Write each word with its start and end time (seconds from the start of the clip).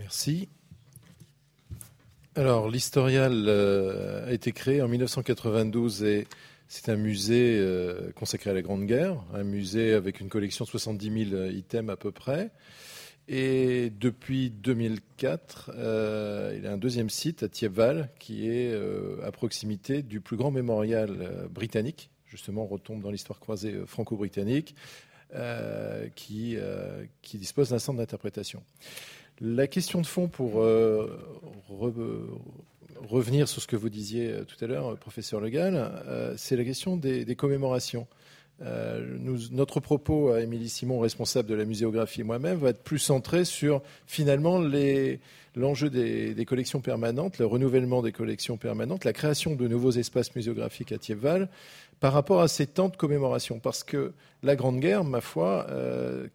Merci. 0.00 0.48
Alors, 2.34 2.70
l'Historial 2.70 3.44
euh, 3.48 4.26
a 4.28 4.32
été 4.32 4.50
créé 4.52 4.80
en 4.80 4.88
1992 4.88 6.04
et 6.04 6.26
c'est 6.68 6.88
un 6.88 6.96
musée 6.96 7.58
euh, 7.58 8.10
consacré 8.12 8.48
à 8.48 8.54
la 8.54 8.62
Grande 8.62 8.86
Guerre, 8.86 9.22
un 9.34 9.44
musée 9.44 9.92
avec 9.92 10.20
une 10.20 10.30
collection 10.30 10.64
de 10.64 10.70
70 10.70 11.30
000 11.30 11.44
items 11.50 11.92
à 11.92 11.96
peu 11.96 12.12
près. 12.12 12.50
Et 13.28 13.90
depuis 13.90 14.48
2004, 14.50 15.72
euh, 15.74 16.54
il 16.56 16.64
y 16.64 16.66
a 16.66 16.72
un 16.72 16.78
deuxième 16.78 17.10
site 17.10 17.42
à 17.42 17.48
Thiepval 17.48 18.08
qui 18.18 18.48
est 18.48 18.74
à 19.22 19.30
proximité 19.32 20.02
du 20.02 20.22
plus 20.22 20.38
grand 20.38 20.50
mémorial 20.50 21.46
britannique. 21.50 22.10
Justement, 22.26 22.62
on 22.62 22.66
retombe 22.66 23.02
dans 23.02 23.10
l'histoire 23.10 23.38
croisée 23.38 23.76
franco-britannique 23.86 24.74
qui, 26.14 26.56
qui 27.22 27.38
dispose 27.38 27.70
d'un 27.70 27.78
centre 27.78 27.98
d'interprétation. 27.98 28.62
La 29.42 29.66
question 29.66 30.02
de 30.02 30.06
fond 30.06 30.28
pour 30.28 30.60
euh, 30.60 31.18
revenir 33.08 33.48
sur 33.48 33.62
ce 33.62 33.66
que 33.66 33.76
vous 33.76 33.88
disiez 33.88 34.30
euh, 34.30 34.44
tout 34.44 34.62
à 34.62 34.66
l'heure, 34.66 34.98
professeur 34.98 35.40
Legal, 35.40 35.74
euh, 36.06 36.34
c'est 36.36 36.56
la 36.56 36.64
question 36.64 36.98
des, 36.98 37.24
commémorations. 37.36 38.06
notre 39.50 39.80
propos 39.80 40.32
à 40.32 40.42
Émilie 40.42 40.68
Simon, 40.68 41.00
responsable 41.00 41.48
de 41.48 41.54
la 41.54 41.64
muséographie 41.64 42.20
et 42.20 42.24
moi-même, 42.24 42.58
va 42.58 42.68
être 42.68 42.82
plus 42.82 42.98
centré 42.98 43.46
sur 43.46 43.80
finalement 44.06 44.60
l'enjeu 45.56 45.88
des, 45.88 46.44
collections 46.46 46.82
permanentes, 46.82 47.38
le 47.38 47.46
renouvellement 47.46 48.02
des 48.02 48.12
collections 48.12 48.58
permanentes, 48.58 49.06
la 49.06 49.14
création 49.14 49.56
de 49.56 49.66
nouveaux 49.66 49.92
espaces 49.92 50.36
muséographiques 50.36 50.92
à 50.92 50.98
Thiepval 50.98 51.48
par 51.98 52.12
rapport 52.12 52.42
à 52.42 52.48
ces 52.48 52.66
temps 52.66 52.90
de 52.90 52.96
commémoration. 52.96 53.58
Parce 53.58 53.84
que 53.84 54.12
la 54.42 54.54
Grande 54.54 54.80
Guerre, 54.80 55.02
ma 55.04 55.22
foi, 55.22 55.66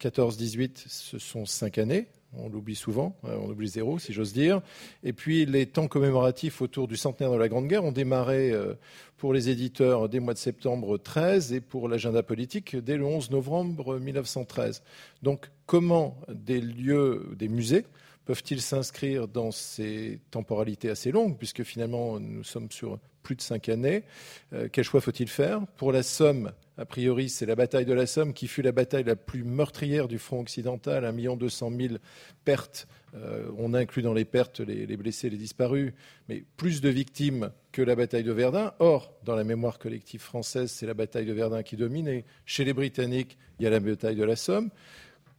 14-18, 0.00 0.86
ce 0.88 1.20
sont 1.20 1.46
cinq 1.46 1.78
années, 1.78 2.08
on 2.38 2.48
l'oublie 2.48 2.74
souvent, 2.74 3.16
euh, 3.24 3.36
on 3.40 3.50
oublie 3.50 3.68
zéro 3.68 3.98
si 3.98 4.12
j'ose 4.12 4.32
dire. 4.32 4.60
Et 5.02 5.12
puis 5.12 5.46
les 5.46 5.66
temps 5.66 5.88
commémoratifs 5.88 6.62
autour 6.62 6.88
du 6.88 6.96
centenaire 6.96 7.32
de 7.32 7.36
la 7.36 7.48
Grande 7.48 7.68
Guerre 7.68 7.84
ont 7.84 7.92
démarré 7.92 8.50
euh, 8.50 8.74
pour 9.16 9.32
les 9.32 9.48
éditeurs 9.48 10.08
dès 10.08 10.20
mois 10.20 10.34
de 10.34 10.38
septembre 10.38 10.98
13 10.98 11.52
et 11.52 11.60
pour 11.60 11.88
l'agenda 11.88 12.22
politique 12.22 12.76
dès 12.76 12.96
le 12.96 13.04
11 13.04 13.30
novembre 13.30 13.98
1913. 13.98 14.82
Donc 15.22 15.50
comment 15.66 16.16
des 16.28 16.60
lieux, 16.60 17.30
des 17.36 17.48
musées 17.48 17.84
peuvent-ils 18.26 18.60
s'inscrire 18.60 19.28
dans 19.28 19.52
ces 19.52 20.18
temporalités 20.32 20.90
assez 20.90 21.12
longues, 21.12 21.36
puisque 21.38 21.62
finalement 21.62 22.18
nous 22.18 22.42
sommes 22.42 22.70
sur 22.72 22.98
plus 23.26 23.34
de 23.34 23.42
cinq 23.42 23.68
années 23.68 24.04
euh, 24.52 24.68
Quel 24.70 24.84
choix 24.84 25.00
faut-il 25.00 25.26
faire? 25.26 25.66
Pour 25.78 25.90
la 25.90 26.04
Somme, 26.04 26.52
a 26.78 26.84
priori, 26.84 27.28
c'est 27.28 27.44
la 27.44 27.56
bataille 27.56 27.84
de 27.84 27.92
la 27.92 28.06
Somme 28.06 28.32
qui 28.32 28.46
fut 28.46 28.62
la 28.62 28.70
bataille 28.70 29.02
la 29.02 29.16
plus 29.16 29.42
meurtrière 29.42 30.06
du 30.06 30.20
front 30.20 30.38
occidental, 30.38 31.04
1 31.04 31.34
200 31.34 31.72
000 31.76 31.94
pertes. 32.44 32.86
Euh, 33.16 33.50
on 33.58 33.74
inclut 33.74 34.02
dans 34.02 34.14
les 34.14 34.24
pertes 34.24 34.60
les, 34.60 34.86
les, 34.86 34.96
blessés, 34.96 35.28
les 35.28 35.38
disparus, 35.38 35.92
mais 36.28 36.44
plus 36.56 36.80
de 36.80 36.88
victimes 36.88 37.50
que 37.72 37.82
la 37.82 37.96
bataille 37.96 38.22
de 38.22 38.30
Verdun. 38.30 38.74
Or, 38.78 39.12
dans 39.24 39.34
la 39.34 39.42
mémoire 39.42 39.80
collective 39.80 40.20
française, 40.20 40.70
c'est 40.70 40.86
la 40.86 40.94
bataille 40.94 41.26
de 41.26 41.32
Verdun 41.32 41.64
qui 41.64 41.76
domine, 41.76 42.06
et 42.06 42.24
chez 42.44 42.64
les 42.64 42.74
Britanniques, 42.74 43.36
il 43.58 43.64
y 43.64 43.66
a 43.66 43.70
la 43.70 43.80
bataille 43.80 44.14
de 44.14 44.24
la 44.24 44.36
Somme. 44.36 44.70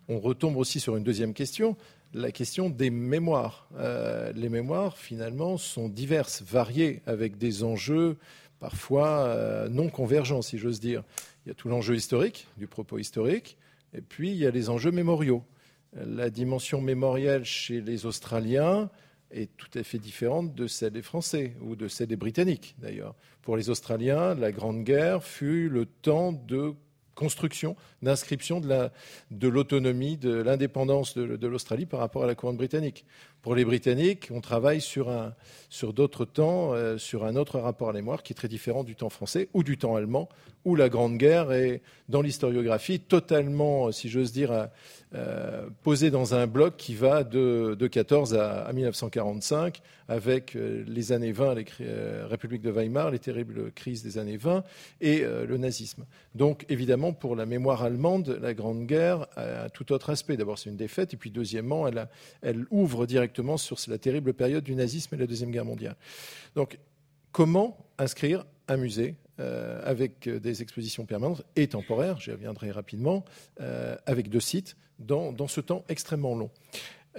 On 0.09 0.19
retombe 0.19 0.57
aussi 0.57 0.81
sur 0.81 0.97
une 0.97 1.03
deuxième 1.05 1.33
question 1.33 1.77
la 2.17 2.31
question 2.31 2.69
des 2.69 2.89
mémoires. 2.89 3.69
Euh, 3.77 4.31
les 4.33 4.49
mémoires, 4.49 4.97
finalement, 4.97 5.57
sont 5.57 5.87
diverses, 5.87 6.41
variées, 6.41 7.01
avec 7.05 7.37
des 7.37 7.63
enjeux 7.63 8.17
parfois 8.59 9.19
euh, 9.27 9.69
non 9.69 9.89
convergents, 9.89 10.41
si 10.41 10.57
j'ose 10.57 10.79
dire. 10.79 11.03
Il 11.45 11.49
y 11.49 11.51
a 11.51 11.55
tout 11.55 11.69
l'enjeu 11.69 11.95
historique, 11.95 12.47
du 12.57 12.67
propos 12.67 12.97
historique, 12.97 13.57
et 13.93 14.01
puis 14.01 14.31
il 14.31 14.37
y 14.37 14.47
a 14.47 14.51
les 14.51 14.69
enjeux 14.69 14.91
mémoriaux. 14.91 15.43
La 15.95 16.29
dimension 16.29 16.81
mémorielle 16.81 17.45
chez 17.45 17.81
les 17.81 18.05
Australiens 18.05 18.89
est 19.31 19.55
tout 19.57 19.69
à 19.77 19.83
fait 19.83 19.99
différente 19.99 20.55
de 20.55 20.67
celle 20.67 20.93
des 20.93 21.01
Français 21.01 21.53
ou 21.61 21.75
de 21.75 21.87
celle 21.87 22.07
des 22.07 22.15
Britanniques, 22.15 22.75
d'ailleurs. 22.79 23.15
Pour 23.41 23.57
les 23.57 23.69
Australiens, 23.69 24.35
la 24.35 24.51
Grande 24.51 24.83
Guerre 24.83 25.23
fut 25.23 25.69
le 25.69 25.85
temps 25.85 26.33
de 26.33 26.73
construction, 27.17 27.75
d'inscription 28.01 28.61
de 28.61 29.47
l'autonomie, 29.47 30.17
de 30.17 30.33
l'indépendance 30.33 31.17
de, 31.17 31.47
l'Australie 31.47 31.85
par 31.85 31.99
rapport 31.99 32.23
à 32.23 32.27
la 32.27 32.35
couronne 32.35 32.57
britannique. 32.57 33.05
Pour 33.47 33.55
les 33.55 33.63
Britanniques, 33.63 34.27
on 34.33 34.41
travaille 34.41 34.81
sur, 34.81 35.09
sur 35.69 35.93
d'autres 35.93 36.25
temps, 36.25 36.73
euh, 36.73 36.97
sur 36.97 37.23
un 37.23 37.37
autre 37.37 37.59
rapport 37.59 37.87
à 37.87 37.93
la 37.93 37.99
mémoire 37.99 38.21
qui 38.21 38.33
est 38.33 38.35
très 38.35 38.49
différent 38.49 38.83
du 38.83 38.95
temps 38.97 39.07
français 39.09 39.47
ou 39.53 39.63
du 39.63 39.77
temps 39.77 39.95
allemand, 39.95 40.27
où 40.65 40.75
la 40.75 40.89
Grande 40.89 41.17
Guerre 41.17 41.53
est, 41.53 41.81
dans 42.09 42.21
l'historiographie, 42.21 42.99
totalement, 42.99 43.89
si 43.93 44.09
j'ose 44.09 44.33
dire, 44.33 44.67
euh, 45.15 45.65
posée 45.83 46.11
dans 46.11 46.35
un 46.35 46.45
bloc 46.45 46.75
qui 46.75 46.93
va 46.93 47.23
de, 47.23 47.77
de 47.79 47.87
14 47.87 48.33
à, 48.33 48.69
1945, 48.73 49.81
avec 50.09 50.57
euh, 50.57 50.83
les 50.85 51.13
années 51.13 51.31
20, 51.31 51.55
la 51.55 52.27
République 52.27 52.61
de 52.61 52.69
Weimar, 52.69 53.11
les 53.11 53.19
terribles 53.19 53.71
crises 53.71 54.03
des 54.03 54.17
années 54.17 54.35
20 54.35 54.65
et 54.99 55.21
le 55.21 55.57
nazisme. 55.57 56.05
Donc, 56.35 56.65
évidemment, 56.67 57.13
pour 57.13 57.37
la 57.37 57.45
mémoire 57.45 57.83
allemande, 57.83 58.37
la 58.41 58.53
Grande 58.53 58.85
Guerre 58.85 59.27
a 59.37 59.65
un 59.65 59.69
tout 59.69 59.93
autre 59.93 60.09
aspect. 60.09 60.35
D'abord, 60.35 60.59
c'est 60.59 60.69
une 60.69 60.75
défaite, 60.75 61.13
et 61.13 61.17
puis 61.17 61.31
deuxièmement, 61.31 61.87
elle 62.41 62.65
ouvre 62.71 63.05
directement 63.05 63.36
sur 63.57 63.77
la 63.87 63.97
terrible 63.97 64.33
période 64.33 64.63
du 64.63 64.75
nazisme 64.75 65.15
et 65.15 65.17
la 65.17 65.27
Deuxième 65.27 65.51
Guerre 65.51 65.65
mondiale. 65.65 65.95
Donc, 66.55 66.79
comment 67.31 67.77
inscrire 67.97 68.45
un 68.67 68.77
musée 68.77 69.15
euh, 69.39 69.79
avec 69.83 70.27
des 70.27 70.61
expositions 70.63 71.05
permanentes 71.05 71.43
et 71.55 71.67
temporaires, 71.67 72.19
j'y 72.19 72.31
reviendrai 72.31 72.71
rapidement, 72.71 73.23
euh, 73.61 73.95
avec 74.05 74.29
deux 74.29 74.39
sites, 74.39 74.75
dans, 74.99 75.47
ce 75.47 75.61
temps 75.61 75.85
extrêmement 75.89 76.35
long? 76.35 76.49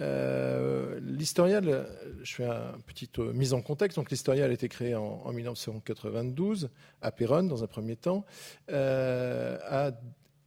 Euh, 0.00 0.98
l'historial, 1.00 1.88
je 2.22 2.34
fais 2.34 2.44
une 2.44 2.82
petite 2.86 3.18
mise 3.18 3.52
en 3.52 3.62
contexte. 3.62 3.96
Donc, 3.96 4.10
l'historial 4.10 4.50
a 4.50 4.52
été 4.52 4.68
créé 4.68 4.96
en, 4.96 5.22
en, 5.24 5.32
1992 5.32 6.70
à 7.02 7.12
Péronne, 7.12 7.46
dans 7.46 7.62
un 7.62 7.68
premier 7.68 7.96
temps, 7.96 8.24
a 8.68 9.92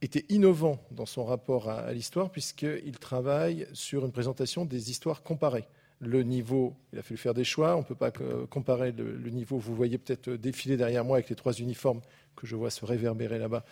était 0.02 0.26
innovant 0.28 0.78
dans 0.90 1.06
son 1.06 1.24
rapport 1.24 1.70
à, 1.70 1.92
l'histoire 1.92 2.30
puisqu'il 2.30 2.98
travaille 2.98 3.66
sur 3.72 4.04
une 4.04 4.12
présentation 4.12 4.64
des 4.64 4.90
histoires 4.90 5.22
comparées. 5.22 5.64
Le 6.00 6.24
niveau, 6.24 6.74
il 6.92 6.98
a 6.98 7.02
fallu 7.02 7.16
faire 7.16 7.32
des 7.32 7.44
choix, 7.44 7.76
on 7.76 7.78
ne 7.78 7.84
peut 7.84 7.94
pas 7.94 8.10
comparer 8.50 8.90
le, 8.90 9.30
niveau, 9.30 9.56
vous 9.56 9.74
voyez 9.74 9.98
peut-être 9.98 10.30
défiler 10.30 10.76
derrière 10.76 11.04
moi 11.04 11.18
avec 11.18 11.30
les 11.30 11.36
trois 11.36 11.52
uniformes 11.52 12.00
que 12.34 12.44
je 12.44 12.56
vois 12.56 12.70
se 12.70 12.84
réverbérer 12.84 13.38
là-bas. 13.38 13.64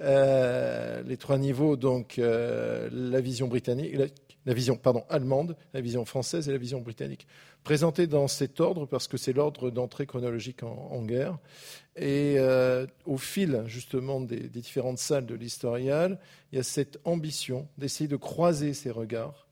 Euh, 0.00 1.02
les 1.02 1.18
trois 1.18 1.36
niveaux, 1.36 1.76
donc 1.76 2.18
euh, 2.18 2.88
la 2.90 3.20
vision 3.20 3.48
britannique, 3.48 3.96
vision 4.52 4.76
pardon, 4.76 5.04
allemande, 5.08 5.56
la 5.72 5.80
vision 5.80 6.04
française 6.04 6.48
et 6.48 6.52
la 6.52 6.58
vision 6.58 6.80
britannique. 6.80 7.26
Présentés 7.62 8.06
dans 8.06 8.28
cet 8.28 8.60
ordre 8.60 8.84
parce 8.84 9.08
que 9.08 9.16
c'est 9.16 9.32
l'ordre 9.32 9.70
d'entrée 9.70 10.06
chronologique 10.06 10.62
en, 10.62 11.02
guerre. 11.02 11.38
Et 11.96 12.34
euh, 12.36 12.86
au 13.06 13.16
fil 13.16 13.62
justement 13.66 14.20
des, 14.20 14.48
des 14.48 14.60
différentes 14.60 14.98
salles 14.98 15.24
de 15.24 15.34
l'historial, 15.34 16.18
il 16.52 16.56
y 16.56 16.58
a 16.58 16.62
cette 16.62 16.98
ambition 17.04 17.68
d'essayer 17.78 18.08
de 18.08 18.16
croiser 18.16 18.74
ces 18.74 18.90
regards 18.90 19.46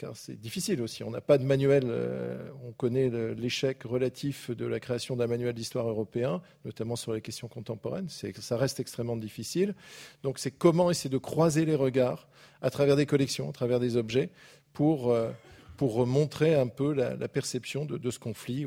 car 0.00 0.16
c'est 0.16 0.40
difficile 0.40 0.80
aussi. 0.80 1.04
On 1.04 1.10
n'a 1.10 1.20
pas 1.20 1.36
de 1.36 1.44
manuel, 1.44 1.84
euh, 1.84 2.48
on 2.66 2.72
connaît 2.72 3.10
l'échec 3.34 3.82
relatif 3.82 4.50
de 4.50 4.64
la 4.64 4.80
création 4.80 5.14
d'un 5.14 5.26
manuel 5.26 5.52
d'histoire 5.52 5.86
européen, 5.86 6.40
notamment 6.64 6.96
sur 6.96 7.12
les 7.12 7.20
questions 7.20 7.48
contemporaines. 7.48 8.08
Ça 8.08 8.56
reste 8.56 8.80
extrêmement 8.80 9.18
difficile. 9.18 9.74
Donc 10.22 10.38
c'est 10.38 10.52
comment 10.52 10.90
essayer 10.90 11.10
de 11.10 11.18
croiser 11.18 11.66
les 11.66 11.74
regards 11.74 12.28
à 12.62 12.70
travers 12.70 12.96
des 12.96 13.04
collections, 13.04 13.50
à 13.50 13.52
travers 13.52 13.78
des 13.78 13.98
objets, 13.98 14.30
pour, 14.72 15.10
euh, 15.10 15.30
pour 15.76 16.06
montrer 16.06 16.54
un 16.54 16.68
peu 16.68 16.94
la, 16.94 17.28
perception 17.28 17.84
de, 17.84 18.10
ce 18.10 18.18
conflit 18.18 18.64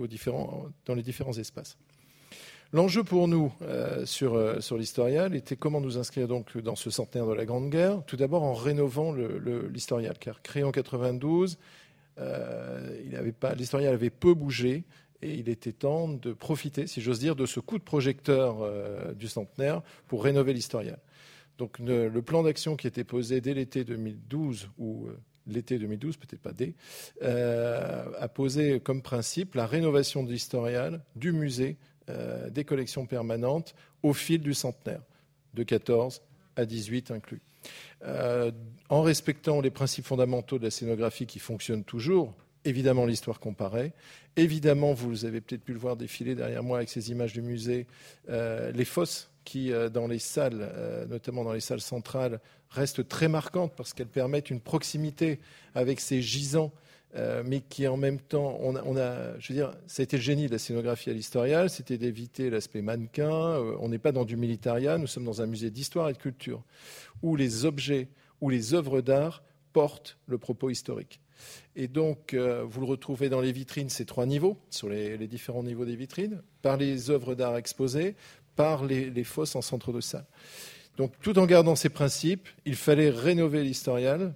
dans 0.86 0.96
les 0.96 1.04
différents 1.04 1.34
espaces. 1.34 1.80
L'enjeu 2.74 3.04
pour 3.04 3.28
nous 3.28 3.54
euh, 3.62 4.04
sur, 4.04 4.34
euh, 4.34 4.60
sur 4.60 4.80
l'historial 4.80 5.36
était 5.36 5.56
comment 5.56 5.80
nous 5.80 6.00
inscrire 6.00 6.28
donc 6.28 6.58
dans 6.58 6.76
ce 6.76 6.90
centenaire 6.90 7.28
de 7.28 7.34
la 7.34 7.46
Grande 7.46 7.70
Guerre. 7.70 8.02
Tout 8.08 8.18
d'abord 8.18 8.42
en 8.42 8.56
rénovant 8.56 9.14
l'historial, 9.14 10.18
car 10.20 10.42
créé 10.42 10.64
en 10.64 10.72
92, 10.72 11.60
euh, 12.18 13.00
l'historial 13.56 13.94
avait 13.94 14.10
peu 14.10 14.34
bougé 14.34 14.86
et 15.22 15.36
il 15.36 15.50
était 15.50 15.72
temps 15.72 16.08
de 16.08 16.34
profiter, 16.34 16.88
si 16.88 17.00
j'ose 17.00 17.20
dire, 17.20 17.36
de 17.36 17.46
ce 17.46 17.60
coup 17.60 17.78
de 17.78 17.84
projecteur 17.84 18.68
du 19.14 19.28
centenaire 19.28 19.84
pour 20.08 20.24
rénover 20.24 20.52
l'historial. 20.52 20.98
Donc 21.60 21.78
le, 21.78 22.10
plan 22.22 22.42
d'action 22.42 22.76
qui 22.76 22.88
était 22.88 23.06
posé 23.06 23.40
dès 23.40 23.54
l'été 23.54 23.84
2012 23.86 24.70
ou 24.80 25.08
l'été 25.48 25.78
2012, 25.78 26.18
peut-être 26.18 26.42
pas 26.42 26.52
dès, 26.52 26.74
a 27.22 28.28
posé 28.28 28.82
comme 28.82 29.02
principe 29.02 29.56
la 29.56 29.66
rénovation 29.66 30.24
de 30.24 30.32
l'historial, 30.32 31.02
du 31.16 31.32
musée, 31.32 31.78
euh, 32.10 32.50
des 32.50 32.64
collections 32.64 33.06
permanentes 33.06 33.76
au 34.02 34.14
fil 34.14 34.42
du 34.42 34.54
centenaire, 34.54 35.02
de 35.54 35.64
14 35.64 36.22
à 36.56 36.66
18 36.66 37.12
inclus. 37.12 37.42
Euh, 38.04 38.52
en 38.90 39.02
respectant 39.02 39.62
les 39.62 39.70
principes 39.70 40.06
fondamentaux 40.06 40.60
de 40.60 40.66
la 40.66 40.72
scénographie 40.72 41.26
qui 41.26 41.40
fonctionnent 41.40 41.84
toujours, 41.84 42.34
évidemment 42.66 43.06
l'histoire 43.06 43.40
comparée, 43.40 43.94
évidemment, 44.36 44.94
vous 44.94 45.26
avez 45.26 45.40
peut-être 45.40 45.64
pu 45.64 45.74
le 45.74 45.80
voir 45.80 45.96
défiler 45.96 46.36
derrière 46.36 46.64
moi 46.64 46.78
avec 46.78 46.90
ces 46.90 47.12
images 47.12 47.34
du 47.34 47.42
musée, 47.42 47.88
euh, 48.30 48.72
les 48.72 48.86
fosses 48.86 49.30
qui, 49.46 49.72
dans 49.92 50.08
les 50.08 50.20
salles, 50.20 50.72
notamment 51.10 51.44
dans 51.44 51.52
les 51.52 51.60
salles 51.60 51.82
centrales, 51.82 52.40
restent 52.70 53.06
très 53.06 53.28
marquantes 53.28 53.74
parce 53.76 53.94
qu'elles 53.94 54.08
permettent 54.08 54.50
une 54.50 54.62
proximité 54.62 55.40
avec 55.76 56.00
ces 56.00 56.22
gisants 56.22 56.72
euh, 57.16 57.44
mais 57.46 57.62
qui 57.62 57.88
en 57.88 57.98
même 57.98 58.20
temps, 58.20 58.58
on 58.62 58.76
a, 58.76 59.38
je 59.40 59.54
veux 59.54 59.60
dire, 59.60 59.76
ça 59.86 60.02
a 60.02 60.04
été 60.04 60.18
le 60.18 60.24
génie 60.24 60.48
de 60.48 60.52
la 60.52 60.58
scénographie 60.58 61.12
à 61.12 61.14
l'historial, 61.14 61.70
c'était 61.70 62.00
d'éviter 62.00 62.50
l'aspect 62.50 62.82
mannequin. 62.82 63.32
Euh, 63.32 63.76
on 63.80 63.90
n'est 63.90 64.00
pas 64.00 64.12
dans 64.12 64.26
du 64.26 64.36
militaria, 64.36 64.98
nous 64.98 65.06
sommes 65.06 65.26
dans 65.26 65.42
un 65.42 65.46
musée 65.46 65.70
d'histoire 65.70 66.10
et 66.10 66.14
de 66.14 66.18
culture, 66.18 66.64
où 67.22 67.36
les 67.36 67.66
objets, 67.66 68.08
où 68.42 68.50
les 68.50 68.74
œuvres 68.74 69.02
d'art 69.02 69.44
portent 69.74 70.18
le 70.26 70.40
propos 70.40 70.72
historique. 70.72 71.20
Et 71.76 71.88
donc, 71.88 72.34
euh, 72.34 72.64
vous 72.68 72.80
le 72.80 72.88
retrouvez 72.88 73.30
dans 73.30 73.42
les 73.42 73.52
vitrines, 73.52 73.90
ces 73.90 74.06
trois 74.06 74.26
niveaux, 74.26 74.58
sur 74.72 74.90
les, 74.90 75.18
différents 75.28 75.64
niveaux 75.64 75.86
des 75.86 75.96
vitrines, 75.96 76.42
par 76.64 76.78
les 76.78 77.12
œuvres 77.12 77.36
d'art 77.36 77.58
exposées, 77.58 78.16
par 78.56 78.86
les, 78.86 79.12
les, 79.12 79.24
fosses 79.24 79.56
en 79.56 79.62
centre 79.62 79.92
de 79.92 80.02
salle. 80.02 80.26
Donc, 80.98 81.14
tout 81.22 81.38
en 81.38 81.46
gardant 81.46 81.76
ces 81.76 81.90
principes, 81.90 82.48
il 82.66 82.76
fallait 82.76 83.10
rénover 83.10 83.64
l'historial, 83.64 84.36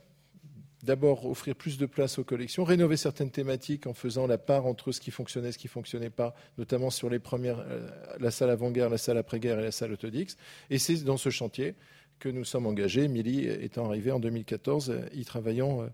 d'abord 0.83 1.25
offrir 1.25 1.55
plus 1.55 1.77
de 1.77 1.85
place 1.85 2.19
aux 2.19 2.23
collections, 2.23 2.63
rénover 2.63 2.97
certaines 2.97 3.31
thématiques 3.31 3.87
en 3.87 3.93
faisant 3.93 4.27
la 4.27 4.37
part 4.37 4.65
entre 4.65 4.91
ce 4.91 5.01
qui 5.01 5.11
fonctionnait 5.11 5.49
et 5.49 5.51
ce 5.51 5.57
qui 5.57 5.67
ne 5.67 5.71
fonctionnait 5.71 6.09
pas, 6.09 6.35
notamment 6.57 6.89
sur 6.89 7.09
les 7.09 7.19
premières, 7.19 7.59
euh, 7.59 7.89
la 8.19 8.31
salle 8.31 8.49
avant-guerre, 8.49 8.89
la 8.89 8.97
salle 8.97 9.17
après-guerre 9.17 9.59
et 9.59 9.63
la 9.63 9.71
salle 9.71 9.91
autodix. 9.91 10.37
Et 10.69 10.77
c'est 10.77 11.03
dans 11.03 11.17
ce 11.17 11.29
chantier 11.29 11.75
que 12.19 12.29
nous 12.29 12.43
sommes 12.43 12.65
engagés, 12.65 13.07
Milly 13.07 13.45
étant 13.47 13.85
arrivé 13.85 14.11
en 14.11 14.19
2014, 14.19 14.93
y 15.13 15.25
travaillons, 15.25 15.83
euh, 15.83 15.87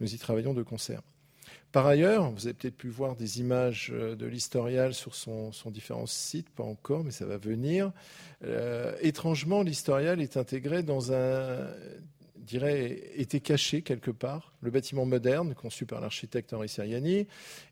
nous 0.00 0.14
y 0.14 0.18
travaillons 0.18 0.54
de 0.54 0.62
concert. 0.62 1.02
Par 1.72 1.86
ailleurs, 1.86 2.30
vous 2.30 2.46
avez 2.46 2.54
peut-être 2.54 2.76
pu 2.76 2.88
voir 2.88 3.16
des 3.16 3.40
images 3.40 3.90
euh, 3.92 4.14
de 4.14 4.26
l'historial 4.26 4.94
sur 4.94 5.14
son, 5.14 5.50
différents 5.66 6.06
sites, 6.06 6.50
pas 6.50 6.62
encore, 6.62 7.04
mais 7.04 7.10
ça 7.10 7.26
va 7.26 7.36
venir. 7.36 7.92
étrangement, 9.00 9.62
l'historial 9.62 10.20
est 10.20 10.36
intégré 10.36 10.82
dans 10.82 11.12
un 11.12 11.68
dirais, 12.44 13.10
était 13.16 13.40
caché 13.40 13.82
quelque 13.82 14.10
part. 14.10 14.52
Le 14.60 14.70
bâtiment 14.70 15.04
moderne, 15.04 15.54
conçu 15.54 15.86
par 15.86 16.00
l'architecte 16.00 16.52
Henri 16.52 16.68
Seriani, 16.68 17.26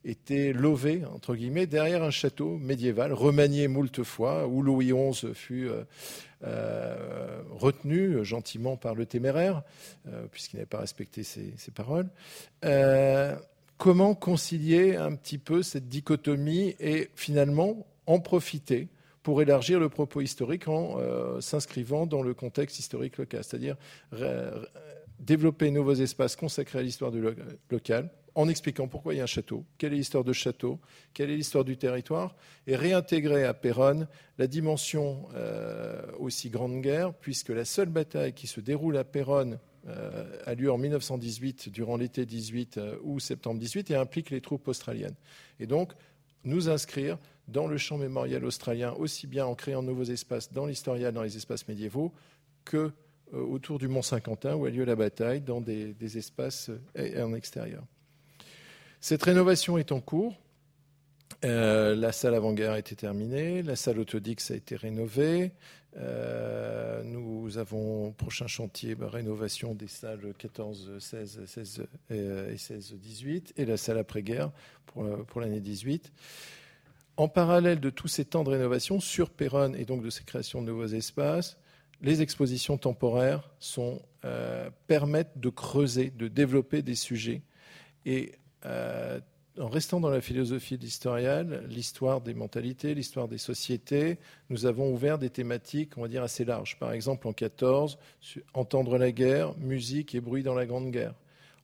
était 0.05 0.53
lové, 0.53 1.05
entre 1.05 1.35
guillemets, 1.35 1.67
derrière 1.67 2.03
un 2.03 2.11
château 2.11 2.59
médiéval, 2.59 3.13
remanié 3.13 3.69
moult 3.69 4.03
fois, 4.03 4.47
où 4.47 4.63
Louis 4.63 4.93
XI 4.93 5.35
fut 5.35 5.69
euh, 5.69 5.85
euh, 6.45 7.43
retenu 7.51 8.25
gentiment 8.25 8.77
par 8.77 8.95
le 8.95 9.07
téméraire, 9.07 9.63
euh, 10.09 10.27
puisqu'il 10.31 10.57
n'avait 10.57 10.67
pas 10.67 10.81
respecté 10.81 11.23
ses 11.23 11.71
paroles. 11.75 12.09
comment 13.79 14.15
concilier 14.15 14.97
un 14.97 15.15
petit 15.17 15.39
peu 15.39 15.63
cette 15.63 15.89
dichotomie 15.89 16.77
et 16.79 17.11
finalement 17.15 17.87
en 18.07 18.21
profiter 18.21 18.89
pour 19.23 19.41
élargir 19.41 19.79
le 19.79 19.89
propos 19.89 20.21
historique 20.21 20.69
en 20.69 20.99
euh, 20.99 21.41
s'inscrivant 21.41 22.07
dans 22.07 22.23
le 22.23 22.35
contexte 22.35 22.79
historique 22.79 23.19
local, 23.19 23.45
c'est-à-dire 23.45 23.77
développer 25.19 25.67
de 25.67 25.71
nouveaux 25.71 25.95
espaces 25.95 26.35
consacrés 26.37 26.81
à 26.81 26.83
l'histoire 26.83 27.13
du 27.13 27.23
local, 27.71 28.11
en 28.35 28.49
expliquant 28.49 28.89
pourquoi 28.89 29.15
il 29.15 29.19
y 29.19 29.21
a 29.21 29.25
un 29.25 29.27
château, 29.27 29.65
quelle 29.79 29.93
est 29.93 29.97
l'histoire 29.97 30.25
de 30.25 30.33
château, 30.33 30.81
quelle 31.15 31.31
est 31.31 31.37
l'histoire 31.37 31.65
du 31.65 31.77
territoire, 31.77 32.35
et 32.67 32.77
réintégrer 32.77 33.45
à 33.45 33.55
Péronne 33.55 34.09
la 34.39 34.47
dimension 34.47 35.29
euh, 35.35 36.03
aussi 36.19 36.51
grande 36.51 36.81
guerre, 36.81 37.15
puisque 37.15 37.51
la 37.51 37.65
seule 37.65 37.89
bataille 37.89 38.33
qui 38.33 38.47
se 38.47 38.61
déroule 38.61 38.97
à 38.97 39.05
Péronne 39.05 39.59
euh, 39.87 40.39
a 40.47 40.55
lieu 40.55 40.73
en 40.73 40.79
1918, 40.79 41.69
durant 41.69 41.97
l'été 41.97 42.27
18 42.27 42.81
ou 43.03 43.21
septembre 43.21 43.61
18, 43.61 43.91
et 43.91 43.97
implique 43.97 44.31
les 44.31 44.41
troupes 44.41 44.67
australiennes. 44.67 45.17
Et 45.61 45.67
donc, 45.67 45.93
nous 46.45 46.69
inscrire 46.69 47.19
dans 47.49 47.67
le 47.67 47.77
champ 47.77 47.99
mémorial 47.99 48.45
australien, 48.45 48.93
aussi 48.93 49.27
bien 49.27 49.47
en 49.47 49.55
créant 49.55 49.83
de 49.83 49.89
nouveaux 49.89 50.05
espaces 50.05 50.53
dans 50.53 50.67
l'historial, 50.67 51.13
dans 51.13 51.23
les 51.23 51.37
espaces 51.37 51.67
médiévaux, 51.69 52.13
que 52.65 52.93
euh, 53.35 53.41
autour 53.41 53.79
du 53.79 53.89
Mont 53.89 54.03
Saint-Quentin, 54.03 54.55
où 54.55 54.67
a 54.67 54.71
lieu 54.71 54.85
la 54.85 54.97
bataille, 54.97 55.41
dans 55.41 55.61
des, 55.61 56.19
espaces 56.19 56.71
euh, 56.99 57.25
en 57.25 57.35
extérieur. 57.35 57.83
Cette 59.01 59.23
rénovation 59.23 59.79
est 59.79 59.93
en 59.93 60.01
cours. 60.01 60.37
Euh, 61.45 61.97
la 61.97 62.13
salle 62.13 62.35
avant-guerre 62.35 62.73
a 62.73 62.79
été 62.79 62.95
terminée, 62.95 63.63
la 63.63 63.75
salle 63.75 63.99
autodix 63.99 64.51
a 64.51 64.55
été 64.55 64.77
rénovée. 64.77 65.53
nous 67.05 67.59
avons 67.59 68.13
prochain 68.13 68.47
chantier 68.47 68.95
bah, 68.95 69.09
rénovation 69.09 69.75
des 69.75 69.89
salles 69.89 70.35
14, 70.39 70.99
16, 71.01 71.41
16 71.47 71.87
et 72.11 72.57
16, 72.57 72.95
18 72.95 73.55
et 73.57 73.65
la 73.65 73.77
salle 73.77 73.99
après-guerre 73.99 74.53
pour, 74.87 75.05
pour 75.27 75.41
l'année 75.41 75.61
18. 75.61 76.13
En 77.17 77.29
parallèle 77.29 77.81
de 77.81 77.91
tous 77.91 78.09
ces 78.09 78.25
temps 78.25 78.43
de 78.43 78.51
rénovation 78.51 78.99
sur 78.99 79.31
Péronne 79.31 79.77
et 79.77 79.85
donc 79.85 80.03
de 80.03 80.11
ces 80.11 80.25
créations 80.25 80.63
de 80.63 80.67
nouveaux 80.67 80.87
espaces, 80.87 81.59
les 82.01 82.23
expositions 82.23 82.79
temporaires 82.79 83.51
euh, 84.25 84.71
permettent 84.87 85.39
de 85.39 85.51
creuser, 85.51 86.11
de 86.11 86.29
développer 86.29 86.83
des 86.83 86.95
sujets. 86.95 87.43
Et 88.07 88.33
euh, 88.65 89.21
en 89.61 89.69
restant 89.69 90.01
dans 90.01 90.09
la 90.09 90.23
philosophie 90.23 90.79
de 90.79 90.83
l'historial, 90.83 91.65
l'histoire 91.69 92.23
des 92.23 92.33
mentalités, 92.33 92.95
l'histoire 92.95 93.29
des 93.29 93.39
sociétés, 93.39 94.19
nous 94.49 94.65
avons 94.65 94.91
ouvert 94.91 95.19
des 95.19 95.31
thématiques, 95.31 95.99
on 95.99 96.03
va 96.03 96.09
dire, 96.09 96.23
assez 96.23 96.47
larges. 96.47 96.79
Par 96.79 96.93
exemple, 96.93 97.29
en 97.29 97.35
14, 97.35 97.99
entendre 98.55 98.97
la 98.97 99.13
guerre, 99.13 99.57
musique 99.59 100.15
et 100.15 100.21
bruit 100.21 100.43
dans 100.43 100.55
la 100.55 100.65
Grande 100.65 100.91
Guerre 100.91 101.15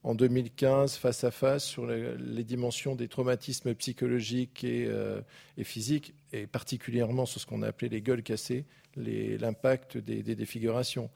en 0.05 0.15
2015 0.15 0.97
face 0.97 1.25
à 1.25 1.31
face 1.31 1.65
sur 1.65 1.87
les, 1.87 2.45
dimensions 2.45 2.95
des 2.95 3.09
traumatismes 3.09 3.75
psychologiques 3.75 4.65
euh, 4.65 5.21
et, 5.57 5.65
physiques, 5.65 6.15
et 6.33 6.47
particulièrement 6.47 7.27
sur 7.27 7.41
ce 7.41 7.47
qu'on 7.47 7.63
a 7.63 7.69
appelé 7.69 7.89
les 7.89 8.01
gueules 8.01 8.23
cassées, 8.23 8.65
l'impact 8.97 9.99
des, 9.99 10.23
des, 10.23 10.35
défigurations. 10.35 11.11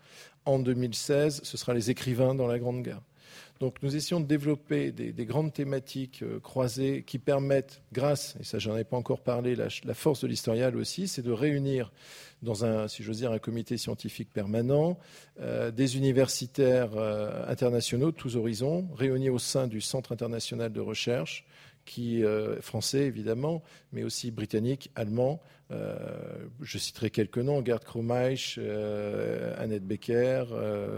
En 0.45 0.59
2016, 0.59 1.41
ce 1.43 1.57
sera 1.57 1.75
les 1.75 1.91
écrivains 1.91 2.35
dans 2.35 2.47
la 2.47 2.59
Grande 2.59 2.83
Guerre. 2.83 3.03
Donc 3.63 3.77
nous 3.81 3.95
essayons 3.95 4.19
de 4.19 4.27
développer 4.27 4.91
des, 4.91 5.25
grandes 5.25 5.53
thématiques 5.53 6.25
euh, 6.25 6.41
croisées 6.41 7.05
qui 7.07 7.21
permettent, 7.21 7.81
grâce, 7.93 8.35
et 8.41 8.43
ça 8.43 8.59
j'en 8.59 8.77
ai 8.77 8.83
pas 8.83 8.97
encore 8.97 9.21
parlé, 9.21 9.55
la, 9.55 9.95
force 9.95 10.23
de 10.23 10.27
l'historial 10.27 10.77
aussi, 10.77 11.07
c'est 11.07 11.23
de 11.23 11.31
réunir 11.31 11.93
dans 12.43 12.65
un, 12.65 12.89
si 12.89 13.05
j'ose 13.05 13.19
dire, 13.19 13.31
un 13.31 13.39
comité 13.39 13.79
scientifique 13.79 14.33
permanent, 14.33 14.99
euh, 15.41 15.71
des 15.71 15.97
universitaires 15.97 16.97
euh, 16.97 17.49
internationaux 17.49 18.11
de 18.11 18.17
tous 18.17 18.35
horizons, 18.35 18.89
réunis 18.97 19.31
au 19.31 19.39
sein 19.39 19.69
du 19.69 19.81
Centre 19.81 20.11
international 20.11 20.73
de 20.73 20.81
recherche, 20.81 21.45
qui 21.85 22.25
euh, 22.25 22.61
français 22.61 23.07
évidemment, 23.07 23.63
mais 23.93 24.05
aussi 24.05 24.31
britannique, 24.31 24.91
allemand. 24.95 25.41
Euh, 25.71 26.47
je 26.61 26.79
citerai 26.79 27.11
quelques 27.11 27.39
noms 27.39 27.65
Gerd 27.65 27.85
Kromeich, 27.85 28.57
euh, 28.59 29.55
Annette 29.59 29.87
Becker, 29.87 30.45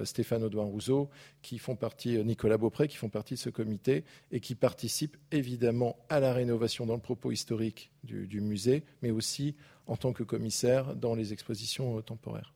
Stéphane 0.05 0.43
Audouin 0.43 0.65
Rousseau, 0.65 1.11
qui 1.43 1.59
font 1.59 1.77
partie, 1.77 2.23
Nicolas 2.25 2.59
Beaupré, 2.59 2.89
qui 2.89 2.97
font 2.97 3.09
partie 3.09 3.35
de 3.35 3.39
ce 3.39 3.51
comité 3.51 4.05
et 4.33 4.41
qui 4.41 4.55
participent 4.55 5.17
évidemment 5.31 5.97
à 6.09 6.21
la 6.21 6.33
rénovation 6.33 6.87
dans 6.87 6.95
le 6.95 7.01
propos 7.01 7.31
historique 7.31 7.91
du 8.03 8.41
musée, 8.41 8.85
mais 9.03 9.11
aussi 9.11 9.55
en 9.87 9.97
tant 9.97 10.13
que 10.13 10.23
commissaire 10.23 10.95
dans 10.97 11.15
les 11.15 11.33
expositions 11.33 12.01
temporaires. 12.03 12.54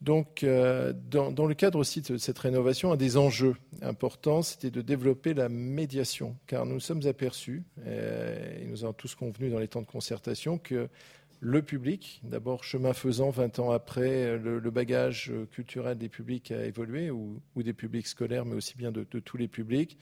Donc, 0.00 0.44
euh, 0.44 0.94
dans, 0.94 1.46
le 1.46 1.54
cadre 1.54 1.78
aussi 1.78 2.00
de 2.00 2.16
cette 2.16 2.38
rénovation, 2.38 2.92
un 2.92 2.96
des 2.96 3.18
enjeux 3.18 3.54
importants, 3.82 4.40
c'était 4.40 4.70
de 4.70 4.80
développer 4.80 5.34
la 5.34 5.50
médiation, 5.50 6.36
car 6.46 6.64
nous 6.64 6.80
sommes 6.80 7.06
aperçus, 7.06 7.64
et 7.86 8.64
nous 8.66 8.84
avons 8.84 8.94
tous 8.94 9.14
convenu 9.14 9.50
dans 9.50 9.58
les 9.58 9.68
temps 9.68 9.82
de 9.82 9.86
concertation, 9.86 10.56
que 10.56 10.88
le 11.40 11.62
public, 11.62 12.20
d'abord 12.22 12.64
chemin 12.64 12.92
faisant, 12.92 13.30
20 13.30 13.58
ans 13.58 13.70
après, 13.70 14.38
le, 14.38 14.70
bagage 14.70 15.32
culturel 15.50 15.96
des 15.96 16.08
publics 16.08 16.52
a 16.52 16.64
évolué, 16.66 17.10
ou, 17.10 17.40
des 17.56 17.72
publics 17.72 18.06
scolaires, 18.06 18.44
mais 18.44 18.56
aussi 18.56 18.76
bien 18.76 18.92
de, 18.92 19.06
de 19.10 19.18
tous 19.18 19.36
les 19.36 19.48
publics 19.48 19.98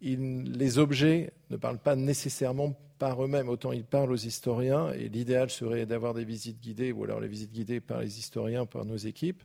les 0.00 0.78
objets 0.78 1.32
ne 1.50 1.56
parlent 1.56 1.78
pas 1.78 1.96
nécessairement 1.96 2.78
par 2.98 3.22
eux-mêmes, 3.22 3.48
autant 3.48 3.72
ils 3.72 3.84
parlent 3.84 4.10
aux 4.10 4.16
historiens, 4.16 4.92
et 4.92 5.08
l'idéal 5.08 5.50
serait 5.50 5.86
d'avoir 5.86 6.14
des 6.14 6.24
visites 6.24 6.60
guidées, 6.60 6.90
ou 6.90 7.04
alors 7.04 7.20
les 7.20 7.28
visites 7.28 7.52
guidées 7.52 7.80
par 7.80 8.00
les 8.00 8.18
historiens, 8.18 8.66
par 8.66 8.84
nos 8.84 8.96
équipes. 8.96 9.44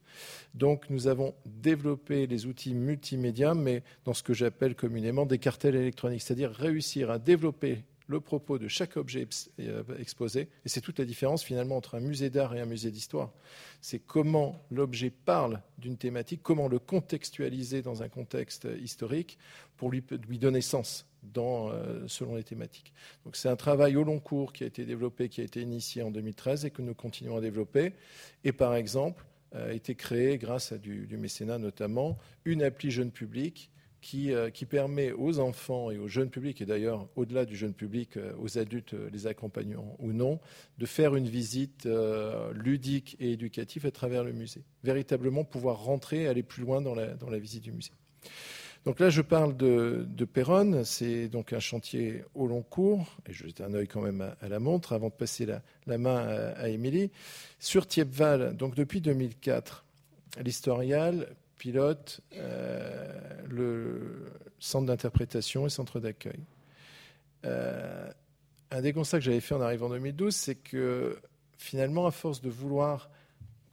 Donc 0.56 0.90
nous 0.90 1.08
avons 1.08 1.36
développé 1.46 2.26
les 2.26 2.48
outils 2.48 2.74
multimédia, 2.74 3.54
mais 3.54 3.84
dans 4.06 4.14
ce 4.14 4.24
que 4.24 4.34
j'appelle 4.34 4.76
communément 4.76 5.28
des 5.28 5.38
cartels 5.38 5.76
électroniques, 5.76 6.24
c'est-à-dire 6.24 6.52
réussir 6.52 7.12
à 7.12 7.20
développer 7.20 7.84
le 8.08 8.20
propos 8.20 8.58
de 8.58 8.68
chaque 8.68 8.98
objet 8.98 9.28
euh, 9.60 9.84
exposé. 10.00 10.50
Et 10.66 10.70
c'est 10.70 10.82
toute 10.82 11.00
la 11.00 11.06
différence 11.06 11.44
finalement 11.44 11.78
entre 11.78 11.96
un 11.96 12.00
musée 12.00 12.30
d'art 12.30 12.56
et 12.56 12.62
un 12.62 12.66
musée 12.66 12.92
d'histoire. 12.92 13.32
C'est 13.82 14.00
comment 14.00 14.60
l'objet 14.72 15.10
parle 15.10 15.62
d'une 15.78 15.98
thématique, 15.98 16.42
comment 16.44 16.68
le 16.68 16.80
contextualiser 16.80 17.82
dans 17.82 18.04
un 18.04 18.10
contexte 18.10 18.68
historique 18.82 19.38
pour 19.78 19.90
lui, 19.92 20.04
donner 20.40 20.62
sens 20.62 21.06
euh, 21.38 22.04
selon 22.08 22.36
les 22.36 22.44
thématiques. 22.44 22.94
Donc 23.26 23.36
c'est 23.36 23.50
un 23.50 23.56
travail 23.56 23.96
au 23.96 24.04
long 24.04 24.20
cours 24.20 24.54
qui 24.54 24.64
a 24.64 24.68
été 24.68 24.86
développé, 24.86 25.30
qui 25.30 25.42
a 25.42 25.44
été 25.44 25.62
initié 25.62 26.02
en 26.04 26.12
2013 26.12 26.66
et 26.66 26.72
que 26.72 26.82
nous 26.82 26.94
continuons 26.94 27.38
à 27.38 27.42
développer. 27.42 27.94
Et 28.44 28.52
par 28.52 28.76
exemple, 28.76 29.26
a 29.54 29.72
été 29.72 29.94
créé 29.94 30.38
grâce 30.38 30.72
à 30.72 30.78
du, 30.78 31.06
du 31.06 31.16
mécénat 31.16 31.60
notamment 31.60 32.18
une 32.44 32.64
appli 32.64 32.90
jeune 32.90 33.12
public 33.12 33.70
euh, 34.16 34.50
qui, 34.50 34.66
permet 34.66 35.12
aux 35.12 35.40
enfants 35.40 35.90
et 35.90 35.98
aux 35.98 36.08
jeunes 36.08 36.30
publics, 36.30 36.62
et 36.62 36.66
d'ailleurs 36.66 37.08
au-delà 37.16 37.46
du 37.46 37.56
jeune 37.56 37.74
public, 37.74 38.18
euh, 38.18 38.34
aux 38.40 38.58
adultes, 38.58 38.94
euh, 38.94 39.10
les 39.12 39.28
accompagnants 39.28 39.96
ou 40.00 40.12
non, 40.12 40.40
de 40.78 40.86
faire 40.86 41.16
une 41.16 41.28
visite 41.28 41.88
ludique 42.54 43.16
et 43.20 43.32
éducative 43.32 43.86
à 43.86 43.92
travers 43.92 44.24
le 44.24 44.34
musée. 44.34 44.64
Véritablement 44.84 45.44
pouvoir 45.44 45.84
rentrer, 45.84 46.28
aller 46.28 46.44
plus 46.44 46.64
loin 46.64 46.82
dans 46.82 46.94
la, 46.96 47.40
visite 47.40 47.64
du 47.64 47.72
musée. 47.72 47.92
Donc 48.86 49.00
là, 49.00 49.10
je 49.10 49.22
parle 49.22 49.56
de, 49.56 50.06
de 50.08 50.26
Péronne. 50.26 50.84
C'est 50.84 51.30
donc 51.30 51.54
un 51.54 51.60
chantier 51.60 52.24
au 52.36 52.48
long 52.48 52.62
cours. 52.62 53.18
Et 53.28 53.34
je 53.34 53.48
jette 53.48 53.62
un 53.62 53.74
œil 53.74 53.88
quand 53.88 54.02
même 54.02 54.34
à, 54.42 54.50
la 54.50 54.60
montre 54.60 54.92
avant 54.94 55.08
de 55.08 55.14
passer 55.14 55.46
la, 55.46 55.98
main 55.98 56.18
à, 56.58 56.70
Émilie. 56.70 57.10
Sur 57.60 57.88
Thiepval, 57.88 58.56
donc 58.58 58.76
depuis 58.76 59.00
2004, 59.00 59.86
l'historial 60.44 61.36
pilote 61.64 62.20
euh, 62.36 63.08
le 63.48 64.34
centre 64.60 64.86
d'interprétation 64.86 65.66
et 65.66 65.70
centre 65.70 66.02
d'accueil. 66.02 66.44
Euh, 67.46 68.12
un 68.70 68.82
des 68.82 68.92
constats 68.92 69.20
que 69.20 69.24
j'avais 69.24 69.40
fait 69.40 69.56
en 69.56 69.62
arrivant 69.62 69.86
en 69.86 69.92
2012, 69.92 70.36
c'est 70.36 70.56
que 70.56 71.18
finalement, 71.58 72.06
à 72.06 72.12
force 72.12 72.42
de 72.42 72.50
vouloir 72.50 73.10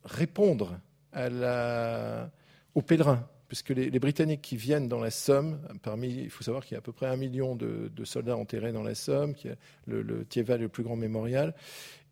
répondre 0.05 0.79
aux 1.17 2.83
pèlerins, 2.83 3.29
puisque 3.51 3.71
les, 3.71 3.91
Britanniques 3.99 4.43
qui 4.43 4.57
viennent 4.57 4.87
dans 4.87 5.01
la 5.01 5.11
Somme, 5.11 5.59
parmi, 5.83 6.09
il 6.09 6.31
faut 6.31 6.45
savoir 6.45 6.65
qu'il 6.65 6.75
y 6.75 6.77
a 6.77 6.79
à 6.79 6.83
peu 6.83 6.93
près 6.93 7.07
un 7.07 7.17
million 7.17 7.57
de, 7.57 7.91
soldats 8.05 8.37
enterrés 8.37 8.71
dans 8.71 8.85
la 8.85 8.95
Somme, 8.95 9.35
qui 9.35 9.49
le, 9.87 10.03
le 10.03 10.25
est 10.37 10.57
le 10.57 10.69
plus 10.69 10.85
grand 10.85 10.95
mémorial. 10.95 11.53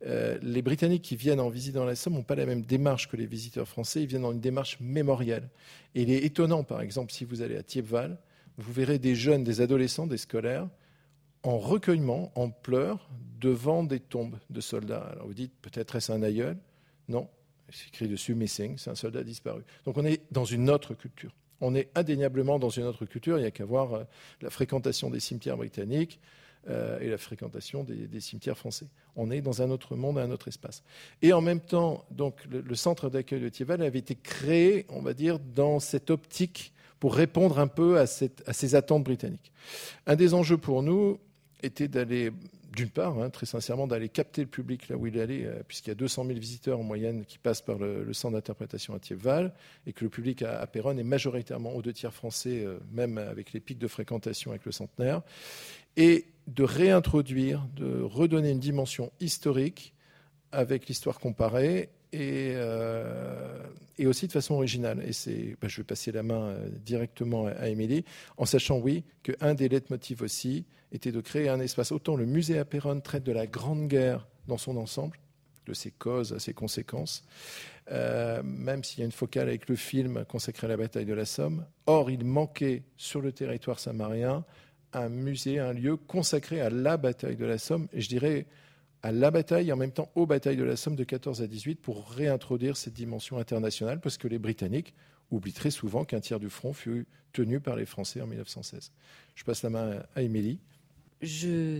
Euh, 0.05 0.37
les 0.41 0.61
Britanniques 0.61 1.01
qui 1.01 1.15
viennent 1.15 1.39
en 1.39 1.47
visite 1.47 1.75
dans 1.75 1.85
la 1.85 1.95
Somme 1.95 2.15
n'ont 2.15 2.23
pas 2.23 2.35
la 2.35 2.45
même 2.45 2.63
démarche 2.63 3.07
que 3.07 3.15
les 3.15 3.25
visiteurs 3.25 3.69
français, 3.69 4.01
ils 4.01 4.07
viennent 4.07 4.23
dans 4.23 4.33
une 4.33 4.41
démarche 4.41 4.77
mémorielle. 4.81 5.47
Et 5.95 6.01
il 6.01 6.11
est 6.11 6.25
étonnant, 6.25 6.65
par 6.65 6.81
exemple, 6.81 7.13
si 7.13 7.23
vous 7.23 7.41
allez 7.41 7.55
à 7.55 7.63
Thiepval, 7.63 8.17
vous 8.57 8.73
verrez 8.73 8.99
des 8.99 9.15
jeunes, 9.15 9.45
des 9.45 9.61
adolescents, 9.61 10.07
des 10.07 10.17
scolaires, 10.17 10.67
en 11.43 11.57
recueillement, 11.57 12.33
en 12.35 12.49
pleurs, 12.49 13.09
devant 13.39 13.85
des 13.85 14.01
tombes 14.01 14.37
de 14.49 14.59
soldats. 14.59 15.07
Alors 15.13 15.27
vous 15.27 15.33
dites, 15.33 15.53
peut-être 15.61 15.95
est-ce 15.95 16.11
un 16.11 16.21
aïeul? 16.21 16.57
Non, 17.07 17.29
écrit 17.87 18.07
dessus 18.07 18.35
missing, 18.35 18.77
c'est 18.77 18.89
un 18.89 18.95
soldat 18.95 19.23
disparu. 19.23 19.63
Donc 19.85 19.97
on 19.97 20.05
est 20.05 20.21
dans 20.31 20.45
une 20.45 20.69
autre 20.69 20.93
culture. 20.93 21.31
On 21.61 21.75
est 21.75 21.89
indéniablement 21.95 22.59
dans 22.59 22.69
une 22.69 22.85
autre 22.85 23.05
culture. 23.05 23.37
Il 23.37 23.41
n'y 23.41 23.47
a 23.47 23.51
qu'à 23.51 23.65
voir 23.65 23.93
euh, 23.93 24.03
la 24.41 24.49
fréquentation 24.49 25.09
des 25.09 25.19
cimetières 25.19 25.57
britanniques 25.57 26.19
euh, 26.69 26.99
et 26.99 27.09
la 27.09 27.17
fréquentation 27.17 27.83
des, 27.83 28.19
cimetières 28.19 28.57
français. 28.57 28.87
On 29.15 29.31
est 29.31 29.41
dans 29.41 29.61
un 29.61 29.69
autre 29.69 29.95
monde, 29.95 30.17
un 30.17 30.31
autre 30.31 30.47
espace. 30.47 30.83
Et 31.21 31.33
en 31.33 31.41
même 31.41 31.61
temps, 31.61 32.05
donc, 32.11 32.35
le, 32.49 32.75
centre 32.75 33.09
d'accueil 33.09 33.41
de 33.41 33.49
Thiéval 33.49 33.81
avait 33.81 33.99
été 33.99 34.15
créé, 34.15 34.85
on 34.89 35.01
va 35.01 35.13
dire, 35.13 35.39
dans 35.39 35.79
cette 35.79 36.09
optique 36.09 36.73
pour 36.99 37.15
répondre 37.15 37.59
un 37.59 37.67
peu 37.67 37.97
à 37.97 38.05
ces 38.07 38.75
attentes 38.75 39.05
britanniques. 39.05 39.53
Un 40.05 40.17
des 40.17 40.33
enjeux 40.33 40.57
pour 40.57 40.83
nous 40.83 41.17
était 41.63 41.87
d'aller 41.87 42.31
d'une 42.71 42.89
part, 42.89 43.19
hein, 43.19 43.29
très 43.29 43.45
sincèrement, 43.45 43.87
d'aller 43.87 44.09
capter 44.09 44.41
le 44.41 44.47
public 44.47 44.89
là 44.89 44.97
où 44.97 45.07
il 45.07 45.17
est 45.17 45.21
allé, 45.21 45.45
euh, 45.45 45.61
puisqu'il 45.67 45.89
y 45.89 45.91
a 45.91 45.95
200 45.95 46.25
000 46.25 46.39
visiteurs 46.39 46.79
en 46.79 46.83
moyenne 46.83 47.25
qui 47.25 47.37
passent 47.37 47.61
par 47.61 47.77
le, 47.77 48.11
centre 48.13 48.33
d'interprétation 48.35 48.93
à 48.93 48.99
Thiepval, 48.99 49.53
et 49.87 49.93
que 49.93 50.03
le 50.03 50.09
public 50.09 50.43
à, 50.43 50.65
Péronne 50.67 50.99
est 50.99 51.03
majoritairement 51.03 51.73
aux 51.75 51.81
deux 51.81 51.93
tiers 51.93 52.13
français, 52.13 52.63
euh, 52.63 52.79
même 52.91 53.17
avec 53.17 53.53
les 53.53 53.59
pics 53.59 53.79
de 53.79 53.87
fréquentation 53.87 54.51
avec 54.51 54.65
le 54.65 54.71
centenaire, 54.71 55.21
et 55.97 56.25
de 56.47 56.63
réintroduire, 56.63 57.67
de 57.75 58.01
redonner 58.01 58.51
une 58.51 58.59
dimension 58.59 59.11
historique 59.19 59.93
avec 60.51 60.87
l'histoire 60.87 61.19
comparée 61.19 61.89
et, 62.11 62.53
euh, 62.55 63.18
et, 63.99 64.07
aussi 64.07 64.27
de 64.27 64.31
façon 64.31 64.55
originale. 64.55 65.03
Et 65.05 65.13
c'est, 65.13 65.55
bah, 65.61 65.67
je 65.67 65.77
vais 65.77 65.83
passer 65.83 66.11
la 66.11 66.23
main 66.23 66.55
directement 66.85 67.47
à, 67.47 67.69
Émilie, 67.69 68.05
en 68.37 68.45
sachant, 68.45 68.79
oui, 68.79 69.03
qu'un 69.23 69.53
des 69.53 69.69
leitmotivs 69.69 70.21
aussi, 70.21 70.65
était 70.91 71.11
de 71.11 71.21
créer 71.21 71.49
un 71.49 71.59
espace. 71.59 71.91
Autant 71.91 72.15
le 72.15 72.25
musée 72.25 72.57
à 72.57 72.65
Péronne 72.65 73.01
traite 73.01 73.23
de 73.23 73.31
la 73.31 73.47
Grande 73.47 73.87
Guerre 73.87 74.27
dans 74.47 74.57
son 74.57 74.77
ensemble, 74.77 75.19
de 75.65 75.73
ses 75.73 75.91
causes, 75.91 76.37
ses 76.39 76.53
conséquences, 76.53 77.23
euh, 77.91 78.41
même 78.43 78.83
s'il 78.83 78.99
y 78.99 79.01
a 79.03 79.05
une 79.05 79.11
focale 79.11 79.47
avec 79.47 79.69
le 79.69 79.75
film 79.75 80.25
consacré 80.25 80.65
à 80.65 80.69
la 80.69 80.77
bataille 80.77 81.05
de 81.05 81.13
la 81.13 81.25
Somme. 81.25 81.65
Or, 81.85 82.09
il 82.11 82.25
manquait 82.25 82.83
sur 82.97 83.21
le 83.21 83.31
territoire 83.31 83.79
samarien 83.79 84.43
un 84.93 85.09
musée, 85.09 85.59
un 85.59 85.73
lieu 85.73 85.97
consacré 85.97 86.61
à 86.61 86.69
la 86.69 86.97
bataille 86.97 87.35
de 87.35 87.45
la 87.45 87.59
Somme, 87.59 87.87
et 87.93 88.01
je 88.01 88.09
dirais 88.09 88.47
à 89.03 89.11
la 89.11 89.31
bataille 89.31 89.69
et 89.69 89.71
en 89.71 89.77
même 89.77 89.91
temps 89.91 90.11
aux 90.15 90.25
batailles 90.25 90.57
de 90.57 90.63
la 90.63 90.75
Somme 90.75 90.95
de 90.95 91.03
14 91.03 91.41
à 91.41 91.47
18 91.47 91.75
pour 91.75 92.09
réintroduire 92.09 92.77
cette 92.77 92.93
dimension 92.93 93.37
internationale, 93.37 94.01
parce 94.01 94.17
que 94.17 94.27
les 94.27 94.39
Britanniques 94.39 94.93
oublient 95.31 95.53
très 95.53 95.71
souvent 95.71 96.05
qu'un 96.05 96.19
tiers 96.19 96.39
du 96.39 96.49
front 96.49 96.73
fut 96.73 97.07
tenu 97.31 97.59
par 97.59 97.75
les 97.75 97.85
Français 97.85 98.21
en 98.21 98.27
1916. 98.27 98.91
Je 99.35 99.43
passe 99.43 99.63
la 99.63 99.69
main 99.69 100.03
à 100.15 100.21
Émilie. 100.21 100.59
Je 101.21 101.77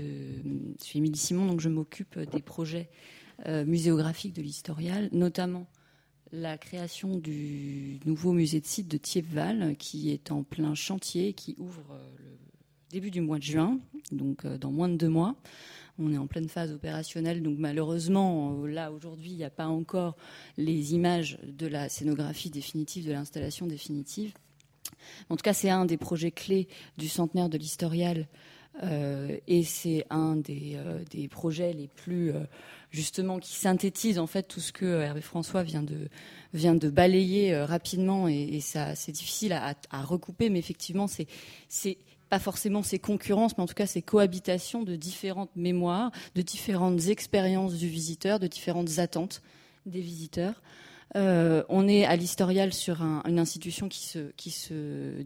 suis 0.80 1.00
Émilie 1.00 1.18
Simon, 1.18 1.46
donc 1.46 1.62
je 1.62 1.70
m'occupe 1.70 2.20
des 2.20 2.42
projets 2.42 2.90
euh, 3.48 3.66
muséographiques 3.66 4.34
de 4.34 4.42
l'historial, 4.42 5.10
notamment 5.12 5.68
la 6.32 6.58
création 6.58 7.18
du 7.18 8.00
nouveau 8.06 8.34
musée 8.34 8.60
de 8.60 8.66
site 8.66 8.88
de 8.88 8.98
Thiepval, 8.98 9.76
qui 9.78 10.12
est 10.12 10.32
en 10.32 10.44
plein 10.44 10.76
chantier, 10.76 11.34
qui 11.34 11.56
ouvre 11.58 11.92
euh, 11.92 12.10
le 12.20 12.49
début 12.90 13.12
du 13.12 13.22
mois 13.22 13.38
de 13.38 13.44
juin, 13.44 13.80
donc 14.12 14.46
euh, 14.46 14.58
dans 14.58 14.72
moins 14.72 14.90
de 14.90 14.96
deux 14.96 15.10
mois. 15.10 15.36
On 15.98 16.14
est 16.14 16.18
en 16.18 16.28
pleine 16.28 16.48
phase 16.48 16.72
opérationnelle, 16.72 17.44
donc 17.44 17.58
malheureusement, 17.58 18.66
là 18.66 18.92
aujourd'hui, 18.92 19.32
il 19.32 19.38
n'y 19.38 19.44
a 19.44 19.50
pas 19.50 19.68
encore 19.68 20.16
les 20.58 20.94
images 20.94 21.38
de 21.44 21.68
la 21.68 21.90
scénographie 21.90 22.50
définitive, 22.50 23.06
de 23.06 23.12
l'installation 23.12 23.68
définitive. 23.68 24.34
En 25.30 25.36
tout 25.36 25.44
cas, 25.44 25.54
c'est 25.54 25.70
un 25.70 25.86
des 25.86 25.98
projets 25.98 26.32
clés 26.32 26.70
du 26.98 27.10
centenaire 27.10 27.50
de 27.50 27.58
l'historial 27.58 28.28
euh, 28.84 29.38
et 29.48 29.64
c'est 29.64 30.06
un 30.10 30.38
des, 30.38 30.76
euh, 30.78 31.28
projets 31.30 31.74
les 31.74 31.88
plus 31.88 32.32
euh, 32.32 32.46
justement 32.92 33.40
qui 33.40 33.56
synthétise 33.56 34.20
en 34.20 34.28
fait 34.28 34.44
tout 34.44 34.62
ce 34.62 34.72
que 34.72 35.02
Hervé 35.02 35.22
François 35.22 35.64
vient 35.64 35.84
de 35.84 36.90
balayer 36.90 37.62
rapidement 37.62 38.28
et, 38.30 38.60
ça 38.62 38.96
c'est 38.96 39.12
difficile 39.12 39.54
à, 39.54 39.76
recouper 40.04 40.50
mais 40.50 40.60
effectivement 40.60 41.08
c'est 41.08 41.28
pas 42.30 42.40
forcément 42.40 42.84
ces 42.84 43.00
concurrences, 43.00 43.58
mais 43.58 43.64
en 43.64 43.68
tout 43.68 43.74
cas 43.74 43.88
ces 43.88 44.02
cohabitations 44.02 44.84
de 44.84 44.96
différentes 44.96 45.56
mémoires, 45.56 46.12
de 46.36 46.42
différentes 46.42 47.08
expériences 47.08 47.76
du 47.76 47.88
visiteur, 47.88 48.40
de 48.40 48.48
différentes 48.48 49.00
attentes 49.00 49.42
des 49.86 50.02
visiteurs. 50.02 50.62
Euh, 51.16 51.64
on 51.70 51.88
est 51.88 52.06
à 52.06 52.16
l'historial 52.16 52.74
sur 52.74 53.02
un, 53.02 53.24
une 53.28 53.40
institution 53.40 53.90
qui 53.90 54.06
se, 54.06 54.32
qui 54.38 54.52
se 54.52 55.26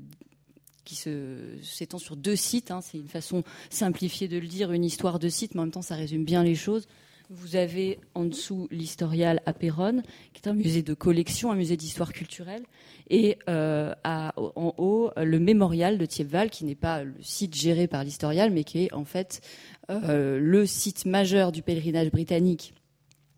qui 0.86 0.96
s'étend 0.96 1.98
sur 1.98 2.18
deux 2.18 2.36
sites. 2.36 2.72
Hein. 2.72 2.82
c'est 2.82 2.98
une 2.98 3.08
façon 3.08 3.44
simplifiée 3.70 4.28
de 4.28 4.38
le 4.38 4.48
dire, 4.48 4.72
une 4.72 4.84
histoire 4.84 5.18
de 5.18 5.30
site, 5.30 5.56
mais 5.56 5.62
en 5.62 5.64
même 5.64 5.72
temps, 5.72 5.82
ça 5.82 5.96
résume 5.96 6.26
bien 6.26 6.44
les 6.44 6.56
choses. 6.56 6.88
Vous 7.30 7.56
avez 7.56 8.00
en 8.16 8.26
dessous 8.26 8.68
l'historial 8.70 9.42
à 9.46 9.54
Péronne, 9.54 10.04
qui 10.34 10.42
est 10.44 10.50
un 10.50 10.54
musée 10.54 10.84
de 10.84 10.94
collection, 10.94 11.52
un 11.52 11.56
musée 11.56 11.78
d'histoire 11.78 12.12
culturelle, 12.12 12.64
et 13.10 13.38
euh, 13.50 13.94
en 14.06 14.74
haut 14.78 15.12
le 15.16 15.40
mémorial 15.40 15.98
de 15.98 16.06
Thiepval, 16.06 16.50
qui 16.50 16.66
n'est 16.66 16.76
pas 16.76 17.04
le 17.04 17.14
site 17.22 17.56
géré 17.56 17.88
par 17.88 18.04
l'historial, 18.04 18.52
mais 18.52 18.64
qui 18.64 18.84
est 18.84 18.94
en 18.94 19.06
fait 19.06 19.42
euh, 19.90 20.38
le 20.38 20.66
site 20.66 21.06
majeur 21.06 21.52
du 21.52 21.62
pèlerinage 21.62 22.12
britannique 22.12 22.74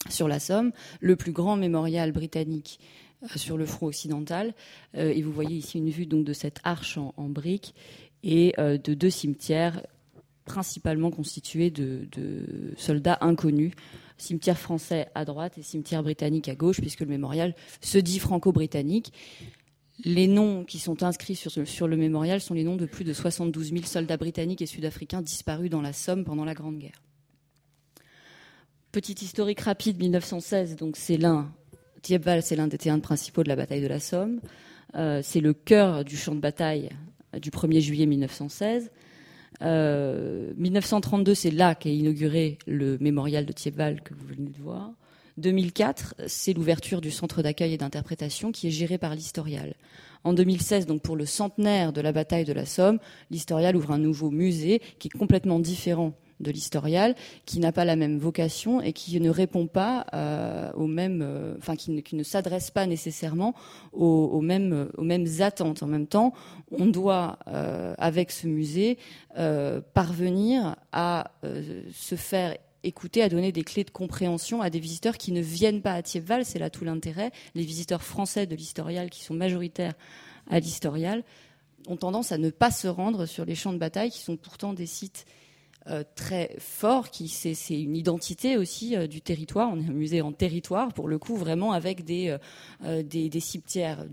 sur 0.09 0.27
la 0.27 0.39
Somme, 0.39 0.71
le 0.99 1.15
plus 1.15 1.31
grand 1.31 1.55
mémorial 1.55 2.11
britannique 2.11 2.79
euh, 3.23 3.27
sur 3.35 3.55
le 3.55 3.65
front 3.65 3.87
occidental. 3.87 4.55
Et 4.95 5.21
vous 5.21 5.31
voyez 5.31 5.57
ici 5.57 5.77
une 5.77 5.89
vue 5.89 6.07
donc 6.07 6.25
de 6.25 6.33
cette 6.33 6.59
arche 6.63 6.97
en, 6.97 7.29
briques 7.29 7.75
et 8.23 8.53
de 8.57 8.93
deux 8.93 9.09
cimetières 9.11 9.81
principalement 10.45 11.11
constitués 11.11 11.71
de, 11.71 12.07
soldats 12.77 13.17
inconnus. 13.21 13.73
Cimetière 14.17 14.57
français 14.57 15.09
à 15.13 15.25
droite 15.25 15.57
et 15.57 15.61
cimetière 15.61 16.01
britannique 16.01 16.47
à 16.47 16.55
gauche, 16.55 16.79
puisque 16.79 17.01
le 17.01 17.07
mémorial 17.07 17.53
se 17.81 17.97
dit 17.97 18.19
franco-britannique. 18.19 19.11
Les 20.03 20.27
noms 20.27 20.63
qui 20.63 20.79
sont 20.79 21.03
inscrits 21.03 21.35
sur, 21.35 21.87
le 21.87 21.97
mémorial 21.97 22.39
sont 22.39 22.53
les 22.53 22.63
noms 22.63 22.77
de 22.77 22.85
plus 22.85 23.03
de 23.03 23.13
72 23.13 23.71
000 23.71 23.83
soldats 23.83 24.17
britanniques 24.17 24.61
et 24.61 24.65
sud-africains 24.65 25.21
disparus 25.21 25.69
dans 25.69 25.81
la 25.81 25.93
Somme 25.93 26.23
pendant 26.23 26.45
la 26.45 26.53
Grande 26.53 26.79
Guerre. 26.79 27.01
Petite 28.91 29.21
historique 29.21 29.61
rapide, 29.61 29.97
1916, 29.99 30.77
donc 30.77 30.95
c'est 30.95 31.17
l'un 31.17 31.51
c'est 32.41 32.55
l'un 32.55 32.67
des 32.67 32.77
théâtres 32.77 33.01
principaux 33.01 33.43
de 33.43 33.49
la 33.49 33.55
bataille 33.55 33.81
de 33.81 33.87
la 33.87 33.99
Somme. 33.99 34.39
Euh, 34.95 35.21
c'est 35.23 35.41
le 35.41 35.53
cœur 35.53 36.05
du 36.05 36.17
champ 36.17 36.35
de 36.35 36.39
bataille 36.39 36.89
du 37.41 37.49
1er 37.49 37.79
juillet 37.79 38.05
1916. 38.05 38.91
1932, 39.61 41.31
euh, 41.31 41.35
c'est 41.35 41.51
là 41.51 41.75
qu'est 41.75 41.95
inauguré 41.95 42.57
le 42.67 42.97
mémorial 42.99 43.45
de 43.45 43.53
Thiepval 43.53 44.01
que 44.01 44.13
vous 44.13 44.27
venez 44.27 44.49
de 44.49 44.61
voir. 44.61 44.91
2004, 45.37 46.15
c'est 46.27 46.53
l'ouverture 46.53 47.01
du 47.01 47.11
centre 47.11 47.41
d'accueil 47.41 47.73
et 47.73 47.77
d'interprétation 47.77 48.51
qui 48.51 48.67
est 48.67 48.71
géré 48.71 48.97
par 48.97 49.15
l'Historial. 49.15 49.75
En 50.23 50.33
2016, 50.33 50.85
donc 50.85 51.01
pour 51.01 51.15
le 51.15 51.25
centenaire 51.25 51.93
de 51.93 52.01
la 52.01 52.11
bataille 52.11 52.45
de 52.45 52.53
la 52.53 52.65
Somme, 52.65 52.99
l'Historial 53.29 53.75
ouvre 53.75 53.91
un 53.91 53.97
nouveau 53.97 54.31
musée 54.31 54.81
qui 54.97 55.09
est 55.09 55.17
complètement 55.17 55.59
différent 55.59 56.13
de 56.39 56.51
l'historial, 56.51 57.15
qui 57.45 57.59
n'a 57.59 57.71
pas 57.71 57.85
la 57.85 57.95
même 57.95 58.17
vocation 58.17 58.81
et 58.81 58.93
qui 58.93 59.19
ne 59.19 59.29
répond 59.29 59.67
pas 59.67 60.05
euh, 60.13 60.71
aux 60.73 60.87
mêmes, 60.87 61.21
euh, 61.23 61.55
enfin 61.57 61.75
qui 61.75 61.91
ne, 61.91 62.23
s'adresse 62.23 62.71
pas 62.71 62.85
nécessairement 62.85 63.53
aux, 63.93 64.41
mêmes, 64.41 64.89
aux 64.97 65.03
mêmes 65.03 65.27
attentes. 65.39 65.83
En 65.83 65.87
même 65.87 66.07
temps, 66.07 66.33
on 66.71 66.85
doit, 66.87 67.39
euh, 67.47 67.95
avec 67.97 68.31
ce 68.31 68.47
musée, 68.47 68.97
parvenir 69.93 70.75
à 70.91 71.31
se 71.93 72.15
faire 72.15 72.55
écouter, 72.83 73.21
à 73.21 73.29
donner 73.29 73.51
des 73.51 73.63
clés 73.63 73.83
de 73.83 73.89
compréhension 73.89 74.61
à 74.61 74.69
des 74.69 74.79
visiteurs 74.79 75.17
qui 75.17 75.31
ne 75.31 75.41
viennent 75.41 75.81
pas 75.81 75.93
à 75.93 76.01
Thiepval. 76.01 76.45
C'est 76.45 76.59
là 76.59 76.69
tout 76.69 76.85
l'intérêt. 76.85 77.31
Les 77.53 77.63
visiteurs 77.63 78.03
français 78.03 78.45
de 78.45 78.55
l'historial, 78.55 79.09
qui 79.09 79.23
sont 79.23 79.33
majoritaires 79.33 79.93
à 80.49 80.59
l'historial, 80.59 81.23
ont 81.87 81.97
tendance 81.97 82.31
à 82.31 82.37
ne 82.37 82.49
pas 82.49 82.71
se 82.71 82.87
rendre 82.87 83.25
sur 83.25 83.45
les 83.45 83.55
champs 83.55 83.73
de 83.73 83.77
bataille, 83.77 84.11
qui 84.11 84.21
sont 84.21 84.37
pourtant 84.37 84.73
des 84.73 84.85
sites 84.85 85.25
euh, 85.87 86.03
très 86.15 86.55
forts, 86.59 87.09
qui 87.09 87.27
c'est 87.27 87.81
une 87.81 87.95
identité 87.95 88.57
aussi 88.57 88.95
du 89.07 89.21
territoire. 89.21 89.69
On 89.71 89.79
est 89.79 89.89
un 89.89 89.93
musée 89.93 90.21
en 90.21 90.31
territoire, 90.31 90.93
pour 90.93 91.07
le 91.07 91.19
coup, 91.19 91.35
vraiment 91.35 91.71
avec 91.71 92.03
des, 92.03 92.35
des, 92.81 93.29
des, 93.29 93.39
cimetières 93.39 94.05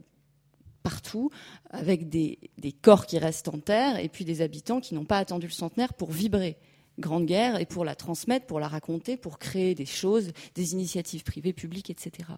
partout, 0.82 1.30
avec 1.70 2.08
des, 2.08 2.38
des, 2.58 2.72
corps 2.72 3.06
qui 3.06 3.18
restent 3.18 3.48
en 3.48 3.58
terre, 3.58 3.98
et 3.98 4.08
puis 4.08 4.24
des 4.24 4.42
habitants 4.42 4.80
qui 4.80 4.94
n'ont 4.94 5.04
pas 5.04 5.18
attendu 5.18 5.46
le 5.46 5.52
centenaire 5.52 5.94
pour 5.94 6.10
vibrer. 6.10 6.58
Grande 6.98 7.26
Guerre 7.26 7.58
et 7.58 7.66
pour 7.66 7.84
la 7.84 7.94
transmettre, 7.94 8.46
pour 8.46 8.60
la 8.60 8.68
raconter, 8.68 9.16
pour 9.16 9.38
créer 9.38 9.74
des 9.74 9.86
choses, 9.86 10.32
des 10.54 10.72
initiatives 10.72 11.24
privées, 11.24 11.52
publiques, 11.52 11.90
etc. 11.90 12.28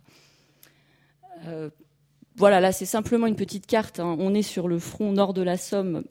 Euh, 1.47 1.71
voilà, 2.37 2.61
là 2.61 2.73
c'est 2.73 2.87
simplement 2.87 3.27
une 3.27 3.37
petite 3.37 3.67
carte. 3.67 4.01
Hein. 4.01 4.17
On 4.19 4.35
est 4.35 4.43
sur 4.43 4.69
le 4.69 4.79
front 4.79 5.13
nord 5.13 5.35
de 5.35 5.43
la 5.43 5.57
Somme. 5.57 6.05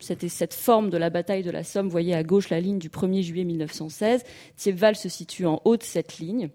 C'était 0.00 0.28
cette 0.28 0.54
forme 0.54 0.90
de 0.90 0.96
la 0.96 1.10
bataille 1.10 1.42
de 1.42 1.50
la 1.50 1.64
Somme. 1.64 1.86
Vous 1.86 1.92
voyez 1.92 2.14
à 2.14 2.22
gauche 2.22 2.48
la 2.48 2.60
ligne 2.60 2.78
du 2.78 2.88
1er 2.88 3.22
juillet 3.22 3.44
1916. 3.44 4.24
Thiepval 4.56 4.96
se 4.96 5.08
situe 5.08 5.46
en 5.46 5.60
haut 5.64 5.76
de 5.76 5.82
cette 5.82 6.18
ligne. 6.18 6.50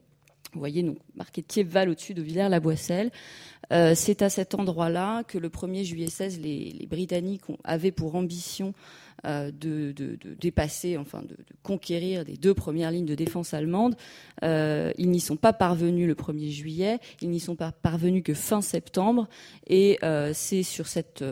Vous 0.54 0.60
voyez 0.60 0.84
donc 0.84 0.98
marqué 1.16 1.44
Thiepval 1.44 1.90
au-dessus 1.90 2.14
de 2.14 2.22
Villers-la-Boisselle. 2.22 3.12
Euh, 3.74 3.94
c'est 3.94 4.22
à 4.22 4.30
cet 4.30 4.56
endroit-là 4.56 5.24
que 5.24 5.38
le 5.38 5.50
1er 5.50 5.84
juillet 5.84 6.10
16, 6.10 6.40
les, 6.40 6.88
Britanniques 6.90 7.42
avaient 7.64 7.92
pour 7.92 8.16
ambition 8.16 8.74
euh, 9.26 9.52
de, 9.52 9.94
dépasser, 10.40 10.98
enfin 10.98 11.24
de, 11.24 11.36
conquérir 11.62 12.24
les 12.24 12.38
deux 12.38 12.54
premières 12.54 12.92
lignes 12.92 13.06
de 13.06 13.16
défense 13.16 13.54
allemandes. 13.54 13.96
Euh, 14.44 14.94
ils 14.98 15.10
n'y 15.10 15.20
sont 15.20 15.36
pas 15.36 15.52
parvenus 15.52 16.08
le 16.08 16.16
1er 16.16 16.52
juillet, 16.52 17.00
ils 17.22 17.30
n'y 17.30 17.40
sont 17.42 17.56
pas 17.56 17.72
parvenus 17.74 18.24
que 18.24 18.34
fin 18.34 18.62
septembre, 18.62 19.28
et 19.68 20.00
c'est 20.34 20.64
sur 20.64 20.88
cette 20.88 21.24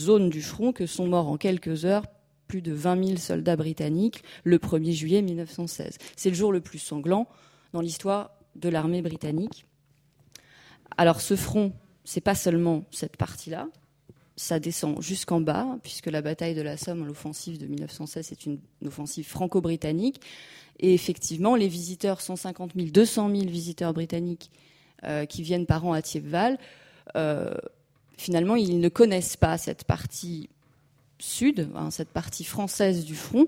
zone 0.00 0.30
du 0.30 0.42
front 0.42 0.72
que 0.72 0.86
sont 0.86 1.06
morts 1.06 1.28
en 1.28 1.36
quelques 1.36 1.84
heures 1.84 2.04
plus 2.48 2.62
de 2.62 2.72
20 2.72 3.04
000 3.04 3.18
soldats 3.18 3.56
britanniques 3.56 4.24
le 4.42 4.58
1er 4.58 4.92
juillet 4.92 5.22
1916. 5.22 5.98
C'est 6.16 6.30
le 6.30 6.34
jour 6.34 6.52
le 6.52 6.60
plus 6.60 6.80
sanglant 6.80 7.28
dans 7.72 7.80
l'histoire 7.80 8.32
de 8.56 8.68
l'armée 8.68 9.02
britannique. 9.02 9.66
Alors 10.96 11.20
ce 11.20 11.36
front, 11.36 11.72
c'est 12.04 12.20
pas 12.20 12.34
seulement 12.34 12.84
cette 12.90 13.16
partie-là, 13.16 13.68
ça 14.40 14.58
descend 14.58 15.02
jusqu'en 15.02 15.40
bas, 15.40 15.78
puisque 15.82 16.06
la 16.06 16.22
bataille 16.22 16.54
de 16.54 16.62
la 16.62 16.78
Somme, 16.78 17.06
l'offensive 17.06 17.58
de 17.58 17.66
1916, 17.66 18.26
c'est 18.26 18.46
une, 18.46 18.58
offensive 18.86 19.28
franco-britannique. 19.28 20.20
Et 20.78 20.94
effectivement, 20.94 21.56
les 21.56 21.68
visiteurs, 21.68 22.22
150 22.22 22.72
000, 22.74 22.88
200 22.88 23.28
000 23.28 23.50
visiteurs 23.50 23.92
britanniques 23.92 24.50
euh, 25.04 25.26
qui 25.26 25.42
viennent 25.42 25.66
par 25.66 25.84
an 25.84 25.92
à 25.92 26.00
Thiepval, 26.00 26.58
euh, 27.16 27.54
finalement, 28.20 28.54
ils 28.54 28.80
ne 28.80 28.88
connaissent 28.90 29.38
pas 29.38 29.56
cette 29.56 29.84
partie 29.84 30.50
sud, 31.18 31.70
hein, 31.74 31.90
cette 31.90 32.10
partie 32.10 32.44
française 32.44 33.06
du 33.06 33.14
front. 33.14 33.46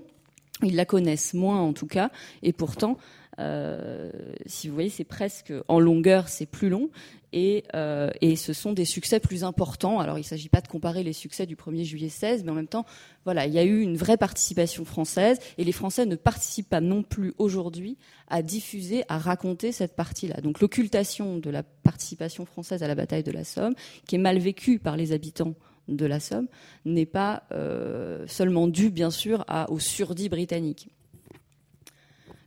Ils 0.63 0.75
la 0.75 0.85
connaissent 0.85 1.35
moins 1.35 1.59
en 1.59 1.73
tout 1.73 1.85
cas, 1.85 2.09
et 2.41 2.53
pourtant, 2.53 2.97
si 3.37 4.67
vous 4.67 4.73
voyez, 4.73 4.89
c'est 4.89 5.03
presque 5.03 5.53
en 5.67 5.79
longueur, 5.79 6.27
c'est 6.27 6.45
plus 6.45 6.69
long. 6.69 6.89
Et, 7.33 7.63
euh, 7.73 8.11
ce 8.35 8.53
sont 8.53 8.73
des 8.73 8.85
succès 8.85 9.19
plus 9.19 9.43
importants. 9.43 9.99
Alors, 9.99 10.17
il 10.17 10.21
ne 10.21 10.25
s'agit 10.25 10.49
pas 10.49 10.61
de 10.61 10.67
comparer 10.67 11.03
les 11.03 11.13
succès 11.13 11.47
du 11.47 11.55
1er 11.55 11.83
juillet 11.83 12.09
16, 12.09 12.43
mais 12.43 12.51
en 12.51 12.55
même 12.55 12.67
temps, 12.67 12.85
voilà, 13.25 13.47
il 13.47 13.53
y 13.53 13.57
a 13.57 13.63
eu 13.63 13.81
une 13.81 13.97
vraie 13.97 14.17
participation 14.17 14.85
française, 14.85 15.39
et 15.57 15.63
les 15.63 15.71
Français 15.71 16.05
ne 16.05 16.15
participent 16.15 16.69
pas 16.69 16.81
non 16.81 17.01
plus 17.01 17.33
aujourd'hui 17.39 17.97
à 18.27 18.43
diffuser, 18.43 19.03
à 19.09 19.17
raconter 19.17 19.71
cette 19.71 19.95
partie-là. 19.95 20.41
Donc, 20.41 20.59
l'occultation 20.61 21.39
de 21.39 21.49
la 21.49 21.63
participation 21.63 22.45
française 22.45 22.83
à 22.83 22.87
la 22.87 22.95
bataille 22.95 23.23
de 23.23 23.31
la 23.31 23.43
Somme, 23.43 23.73
qui 24.07 24.15
est 24.15 24.19
mal 24.19 24.37
vécue 24.37 24.77
par 24.77 24.95
les 24.95 25.11
habitants 25.11 25.55
de 25.87 26.05
la 26.05 26.19
Somme, 26.19 26.47
n'est 26.85 27.07
pas 27.07 27.43
euh, 27.51 28.27
seulement 28.27 28.67
due, 28.67 28.91
bien 28.91 29.09
sûr, 29.09 29.43
à, 29.47 29.71
au 29.71 29.79
surdit 29.79 30.29
britannique. 30.29 30.89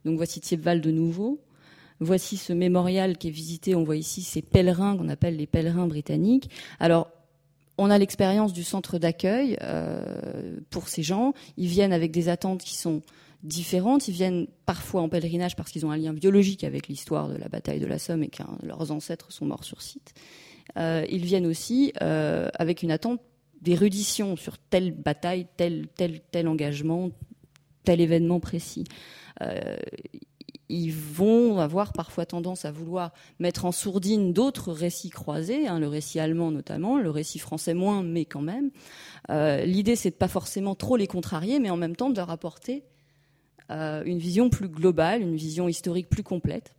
Donc 0.07 0.17
voici 0.17 0.41
Thiepval 0.41 0.81
de 0.81 0.91
nouveau. 0.91 1.41
Voici 1.99 2.37
ce 2.37 2.53
mémorial 2.53 3.19
qui 3.19 3.29
est 3.29 3.33
visité. 3.33 3.75
On 3.75 3.85
voit 3.85 3.97
ici 3.97 4.23
ces 4.23 4.41
pèlerins 4.41 4.97
qu'on 4.97 5.09
appelle 5.09 5.37
les 5.37 5.47
pèlerins 5.47 5.87
britanniques. 5.87 6.49
Alors, 6.79 7.11
on 7.77 7.91
a 7.91 7.99
l'expérience 7.99 8.53
du 8.53 8.63
centre 8.63 8.99
d'accueil 8.99 9.57
euh, 9.63 10.59
pour 10.71 10.89
ces 10.89 11.03
gens. 11.03 11.35
Ils 11.57 11.69
viennent 11.69 11.93
avec 11.93 12.13
des 12.13 12.29
attentes 12.29 12.63
qui 12.63 12.77
sont 12.77 13.03
différentes. 13.43 14.09
Ils 14.09 14.15
viennent 14.15 14.47
parfois 14.65 15.03
en 15.03 15.09
pèlerinage 15.09 15.57
parce 15.57 15.71
qu'ils 15.71 15.85
ont 15.85 15.91
un 15.91 15.97
lien 15.97 16.13
biologique 16.13 16.65
avec 16.65 16.89
l'histoire 16.89 17.29
de 17.29 17.37
la 17.37 17.49
bataille 17.49 17.81
de 17.81 17.87
la 17.87 17.99
Somme 17.99 18.23
et 18.23 18.29
que 18.29 18.43
leurs 18.63 18.93
ancêtres 18.93 19.33
sont 19.33 19.47
morts 19.47 19.65
sur 19.65 19.83
site. 19.83 20.15
Euh, 20.79 21.05
ils 21.11 21.25
viennent 21.25 21.47
aussi 21.47 21.93
euh, 22.01 22.49
avec 22.55 22.83
une 22.83 22.91
attente 22.91 23.21
d'érudition 23.61 24.37
sur 24.37 24.59
telle 24.59 24.93
bataille, 24.93 25.47
tel, 25.57 25.89
tel, 25.97 26.21
tel 26.31 26.47
engagement, 26.47 27.11
tel 27.87 28.01
événement 28.01 28.41
précis. 28.41 28.85
Euh, 29.41 29.77
ils 30.69 30.93
vont 30.93 31.61
avoir 31.61 31.93
parfois 31.93 32.27
tendance 32.27 32.65
à 32.65 32.73
vouloir 32.73 33.13
mettre 33.39 33.65
en 33.65 33.73
sourdine 33.73 34.33
d'autres 34.33 34.73
récits 34.73 35.11
croisés, 35.11 35.69
hein, 35.69 35.79
le 35.79 35.87
récit 35.87 36.19
allemand 36.19 36.51
notamment, 36.51 36.99
le 36.99 37.11
récit 37.11 37.39
français 37.39 37.73
moins, 37.73 38.03
mais 38.03 38.25
quand 38.25 38.41
même. 38.41 38.71
Euh, 39.31 39.65
l'idée, 39.65 39.95
c'est 39.95 40.11
de 40.11 40.17
pas 40.17 40.29
forcément 40.29 40.75
trop 40.75 40.97
les 40.97 41.07
contrarier, 41.07 41.61
mais 41.61 41.71
en 41.71 41.77
même 41.77 41.95
temps 41.95 42.11
de 42.11 42.17
leur 42.17 42.31
apporter 42.31 42.83
euh, 43.71 44.03
une 44.05 44.19
vision 44.19 44.51
plus 44.51 44.69
globale, 44.69 45.23
une 45.23 45.37
vision 45.37 45.69
historique 45.69 46.09
plus 46.09 46.25
complète, 46.25 46.73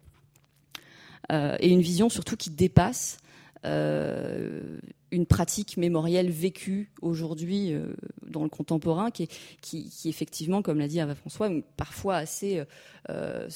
et 1.29 1.67
une 1.67 1.81
vision 1.81 2.07
surtout 2.07 2.37
qui 2.37 2.49
dépasse 2.49 3.17
une 3.63 5.25
pratique 5.25 5.77
mémorielle 5.77 6.29
vécue 6.29 6.91
aujourd'hui 7.01 7.73
euh, 7.73 7.93
dans 8.25 8.43
le 8.43 8.49
contemporain, 8.49 9.09
qui 9.09 9.23
est, 9.23 9.31
qui, 9.61 9.89
effectivement, 10.05 10.61
comme 10.61 10.79
l'a 10.79 10.87
dit 10.87 10.99
Ava 10.99 11.15
François, 11.15 11.49
parfois 11.77 12.17
assez 12.17 12.63
euh, 13.09 13.47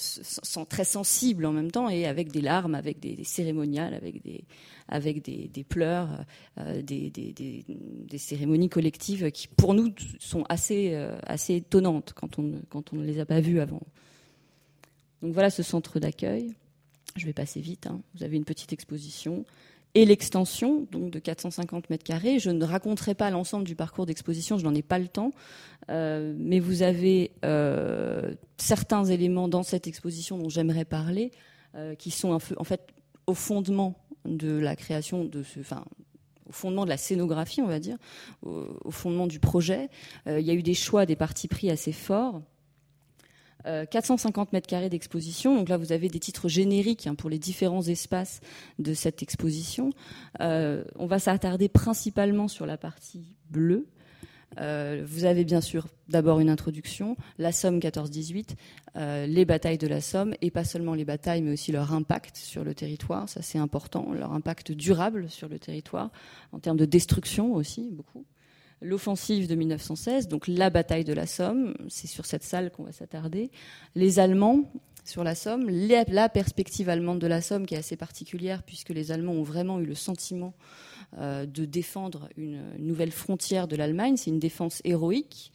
très 0.70 0.86
sensible 0.86 1.46
en 1.46 1.52
même 1.52 1.72
temps, 1.72 1.90
et 1.90 2.06
avec 2.06 2.32
des 2.32 2.42
larmes, 2.42 2.76
avec 2.76 3.00
des, 3.00 3.24
cérémoniales, 3.24 3.94
avec 3.94 4.24
des, 4.24 4.46
avec 4.88 5.22
des, 5.24 5.64
pleurs, 5.64 6.26
des, 6.58 7.10
des, 7.10 8.18
cérémonies 8.18 8.70
collectives 8.70 9.32
qui, 9.32 9.48
pour 9.48 9.74
nous, 9.74 9.94
sont 10.20 10.46
assez, 10.48 10.96
assez 11.24 11.56
étonnantes 11.56 12.14
quand 12.14 12.40
on, 12.40 12.62
quand 12.70 12.94
on 12.94 12.98
ne 12.98 13.06
les 13.06 13.20
a 13.20 13.26
pas 13.26 13.42
vues 13.42 13.60
avant. 13.60 13.82
Donc 15.22 15.34
voilà 15.34 15.50
ce 15.50 15.64
centre 15.64 16.00
d'accueil. 16.00 16.54
Je 17.16 17.26
vais 17.26 17.34
passer 17.34 17.60
vite. 17.60 17.88
Hein. 17.88 18.02
Vous 18.16 18.24
avez 18.24 18.38
une 18.38 18.46
petite 18.46 18.74
exposition 18.74 19.46
et 19.94 20.06
l'extension, 20.06 20.88
donc 20.92 21.12
de 21.12 21.20
450 21.20 21.90
mètres 21.90 22.04
carrés. 22.04 22.40
Je 22.40 22.50
ne 22.50 22.64
raconterai 22.64 23.16
pas 23.16 23.30
l'ensemble 23.30 23.66
du 23.66 23.76
parcours 23.76 24.06
d'exposition, 24.06 24.58
je 24.58 24.64
n'en 24.64 24.74
ai 24.74 24.82
pas 24.82 25.00
le 25.00 25.08
temps, 25.08 25.32
euh, 25.90 26.34
mais 26.38 26.60
vous 26.60 26.82
avez 26.82 27.32
euh, 27.44 28.34
certains 28.58 29.06
éléments 29.06 29.48
dans 29.48 29.64
cette 29.64 29.88
exposition 29.88 30.38
dont 30.38 30.50
j'aimerais 30.50 30.86
parler, 30.86 31.32
euh, 31.76 31.96
qui 31.96 32.12
sont 32.12 32.32
en 32.32 32.64
fait 32.64 32.88
au 33.28 33.34
fondement 33.34 33.96
de 34.26 34.58
la 34.58 34.76
création 34.76 35.26
de 35.26 35.44
ce, 35.44 35.60
enfin, 35.60 35.84
au 36.48 36.54
fondement 36.54 36.86
de 36.86 36.90
la 36.90 36.98
scénographie, 36.98 37.62
on 37.62 37.68
va 37.68 37.80
dire, 37.80 37.98
au, 38.44 38.92
fondement 38.92 39.28
du 39.28 39.40
projet. 39.40 39.90
il 40.28 40.42
y 40.42 40.52
a 40.52 40.54
eu 40.54 40.64
des 40.64 40.74
choix, 40.74 41.06
des 41.06 41.16
partis 41.16 41.48
pris 41.48 41.70
assez 41.70 41.92
forts. 41.92 42.42
450 43.64 44.48
euh, 44.48 44.50
mètres 44.54 44.68
carrés 44.68 44.90
d'exposition. 44.90 45.56
Donc 45.56 45.70
là, 45.70 45.78
vous 45.78 45.92
avez 45.92 46.10
des 46.10 46.20
titres 46.20 46.50
génériques 46.50 47.08
hein, 47.08 47.16
pour 47.16 47.30
les 47.30 47.40
différents 47.40 47.84
espaces 47.84 48.42
de 48.80 48.94
cette 48.94 49.22
exposition. 49.24 49.92
Euh, 50.40 50.84
on 50.96 51.06
va 51.06 51.20
s'attarder 51.20 51.70
principalement 51.70 52.48
sur 52.48 52.66
la 52.66 52.78
partie 52.78 53.36
bleue. 53.50 53.88
Euh, 54.60 55.04
vous 55.06 55.24
avez 55.24 55.46
bien 55.46 55.62
sûr 55.62 55.88
d'abord 56.10 56.42
une 56.42 56.50
introduction, 56.50 57.16
la 57.38 57.54
Somme 57.54 57.80
14-18, 57.80 58.56
les 59.28 59.46
batailles 59.46 59.78
de 59.78 59.88
la 59.88 60.02
Somme, 60.02 60.34
et 60.42 60.52
pas 60.52 60.66
seulement 60.66 60.94
les 60.94 61.06
batailles, 61.06 61.42
mais 61.42 61.54
aussi 61.54 61.72
leur 61.72 61.94
impact 61.94 62.36
sur 62.36 62.66
le 62.66 62.76
territoire, 62.76 63.30
ça 63.30 63.42
c'est 63.42 63.60
important, 63.60 64.12
leur 64.12 64.34
impact 64.34 64.74
durable 64.74 65.30
sur 65.30 65.48
le 65.48 65.58
territoire, 65.58 66.12
en 66.52 66.60
termes 66.60 66.76
de 66.76 66.84
destruction 66.84 67.54
aussi, 67.54 67.92
beaucoup 67.94 68.26
l'offensive 68.82 69.48
de 69.48 69.56
1916, 69.56 70.28
donc 70.28 70.48
la 70.48 70.70
bataille 70.70 71.04
de 71.04 71.14
la 71.14 71.28
Somme, 71.28 71.76
c'est 71.88 72.08
sur 72.08 72.26
cette 72.26 72.44
salle 72.44 72.72
qu'on 72.72 72.84
va 72.84 72.92
s'attarder, 72.92 73.52
les 73.96 74.20
Allemands 74.20 74.72
sur 75.06 75.24
la 75.24 75.36
Somme, 75.36 75.70
la 75.70 76.30
perspective 76.30 76.90
allemande 76.90 77.20
de 77.20 77.28
la 77.28 77.42
Somme 77.42 77.66
qui 77.66 77.76
est 77.76 77.80
assez 77.80 77.96
particulière 77.96 78.64
puisque 78.64 78.90
les 78.90 79.12
Allemands 79.12 79.34
ont 79.34 79.44
vraiment 79.44 79.80
eu 79.80 79.86
le 79.86 79.96
sentiment 79.96 80.54
euh, 81.18 81.46
de 81.46 81.66
défendre 81.66 82.30
une, 82.38 82.62
nouvelle 82.80 83.12
frontière 83.12 83.68
de 83.68 83.76
l'Allemagne, 83.76 84.18
c'est 84.18 84.30
une 84.30 84.40
défense 84.40 84.82
héroïque. 84.84 85.52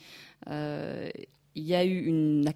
Euh, 0.50 1.08
il 1.54 1.64
y 1.64 1.74
a 1.74 1.84
eu 1.84 2.04
une, 2.04 2.46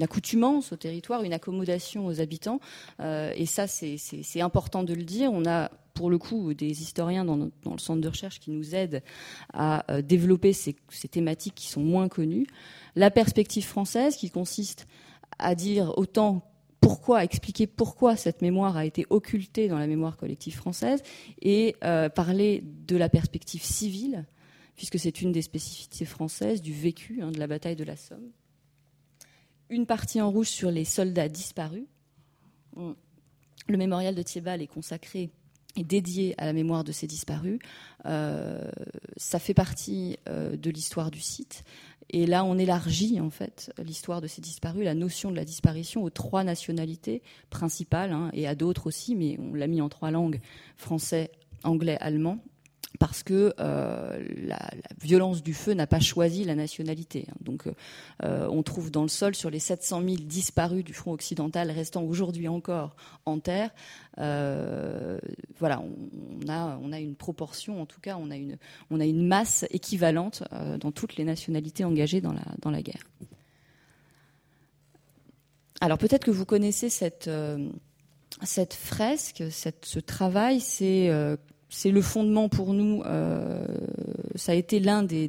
accoutumance 0.00 0.72
au 0.72 0.76
territoire, 0.76 1.24
une 1.24 1.32
accommodation 1.32 2.06
aux 2.06 2.20
habitants, 2.20 2.60
euh, 3.00 3.32
et 3.34 3.46
ça 3.46 3.66
c'est 3.66 4.40
important 4.40 4.84
de 4.84 4.94
le 4.94 5.02
dire. 5.02 5.32
On 5.32 5.44
a 5.46 5.70
pour 5.94 6.10
le 6.10 6.18
coup 6.18 6.52
des 6.54 6.82
historiens 6.82 7.24
dans, 7.24 7.36
le 7.36 7.78
centre 7.78 8.00
de 8.00 8.08
recherche 8.08 8.40
qui 8.40 8.50
nous 8.50 8.74
aident 8.74 9.02
à 9.52 9.90
euh, 9.90 10.02
développer 10.02 10.52
ces, 10.52 10.74
thématiques 11.10 11.54
qui 11.54 11.68
sont 11.68 11.82
moins 11.82 12.08
connues. 12.08 12.46
La 12.96 13.10
perspective 13.10 13.64
française 13.64 14.16
qui 14.16 14.30
consiste 14.30 14.86
à 15.38 15.54
dire 15.54 15.96
autant 15.96 16.50
pourquoi, 16.80 17.24
expliquer 17.24 17.66
pourquoi 17.66 18.16
cette 18.16 18.42
mémoire 18.42 18.76
a 18.76 18.84
été 18.84 19.06
occultée 19.08 19.68
dans 19.68 19.78
la 19.78 19.86
mémoire 19.86 20.16
collective 20.16 20.54
française 20.54 21.02
et 21.40 21.76
euh, 21.82 22.10
parler 22.10 22.62
de 22.86 22.96
la 22.96 23.08
perspective 23.08 23.62
civile 23.62 24.26
puisque 24.76 24.98
c'est 24.98 25.22
une 25.22 25.32
des 25.32 25.42
spécificités 25.42 26.04
françaises 26.04 26.60
du 26.60 26.72
vécu 26.72 27.22
hein, 27.22 27.30
de 27.30 27.38
la 27.38 27.46
bataille 27.46 27.76
de 27.76 27.84
la 27.84 27.96
Somme. 27.96 28.30
Une 29.70 29.86
partie 29.86 30.20
en 30.20 30.30
rouge 30.30 30.48
sur 30.48 30.70
les 30.70 30.84
soldats 30.84 31.28
disparus. 31.28 31.86
Le 32.76 33.76
mémorial 33.76 34.14
de 34.14 34.22
Thiéval 34.22 34.60
est 34.60 34.66
consacré 34.66 35.30
dédié 35.82 36.34
à 36.38 36.46
la 36.46 36.52
mémoire 36.52 36.84
de 36.84 36.92
ces 36.92 37.06
disparus. 37.06 37.58
Euh, 38.06 38.70
ça 39.16 39.38
fait 39.38 39.54
partie 39.54 40.18
euh, 40.28 40.56
de 40.56 40.70
l'histoire 40.70 41.10
du 41.10 41.20
site. 41.20 41.64
Et 42.10 42.26
là, 42.26 42.44
on 42.44 42.58
élargit 42.58 43.20
en 43.20 43.30
fait 43.30 43.72
l'histoire 43.82 44.20
de 44.20 44.26
ces 44.26 44.40
disparus, 44.40 44.84
la 44.84 44.94
notion 44.94 45.30
de 45.30 45.36
la 45.36 45.44
disparition 45.44 46.04
aux 46.04 46.10
trois 46.10 46.44
nationalités 46.44 47.22
principales 47.50 48.12
hein, 48.12 48.30
et 48.34 48.46
à 48.46 48.54
d'autres 48.54 48.86
aussi, 48.86 49.16
mais 49.16 49.38
on 49.40 49.54
l'a 49.54 49.66
mis 49.66 49.80
en 49.80 49.88
trois 49.88 50.10
langues 50.10 50.40
français, 50.76 51.32
anglais, 51.64 51.96
allemand 52.00 52.38
parce 52.98 53.22
que 53.22 53.54
euh, 53.58 54.24
la, 54.36 54.70
violence 55.00 55.42
du 55.42 55.54
feu 55.54 55.74
n'a 55.74 55.86
pas 55.86 56.00
choisi 56.00 56.44
la 56.44 56.54
nationalité. 56.54 57.26
Hein. 57.28 57.34
Donc, 57.40 57.64
euh, 58.22 58.48
on 58.50 58.62
trouve 58.62 58.90
dans 58.90 59.02
le 59.02 59.08
sol, 59.08 59.34
sur 59.34 59.50
les 59.50 59.58
700 59.58 60.02
000 60.02 60.16
disparus 60.22 60.84
du 60.84 60.92
front 60.92 61.12
occidental 61.12 61.70
restant 61.70 62.02
aujourd'hui 62.02 62.48
encore 62.48 62.94
en 63.26 63.38
terre, 63.38 63.70
euh, 64.18 65.18
voilà, 65.58 65.82
on, 65.82 66.92
a, 66.92 67.00
une 67.00 67.16
proportion, 67.16 67.82
en 67.82 67.86
tout 67.86 68.00
cas, 68.00 68.16
on 68.18 68.30
a 68.30 68.36
une, 68.36 69.26
masse 69.26 69.64
équivalente 69.70 70.44
dans 70.78 70.92
toutes 70.92 71.16
les 71.16 71.24
nationalités 71.24 71.84
engagées 71.84 72.20
dans 72.20 72.32
la, 72.70 72.82
guerre. 72.82 73.02
Alors, 75.80 75.98
peut-être 75.98 76.24
que 76.24 76.30
vous 76.30 76.44
connaissez 76.44 76.88
cette 76.88 77.28
fresque, 78.74 79.42
ce 79.50 79.98
travail, 79.98 80.60
c'est 80.60 81.10
c'est 81.74 81.90
le 81.90 82.02
fondement 82.02 82.48
pour 82.48 82.72
nous. 82.72 83.02
Euh, 83.04 83.66
ça 84.36 84.52
a 84.52 84.54
été 84.54 84.78
l'un 84.78 85.02
des, 85.02 85.28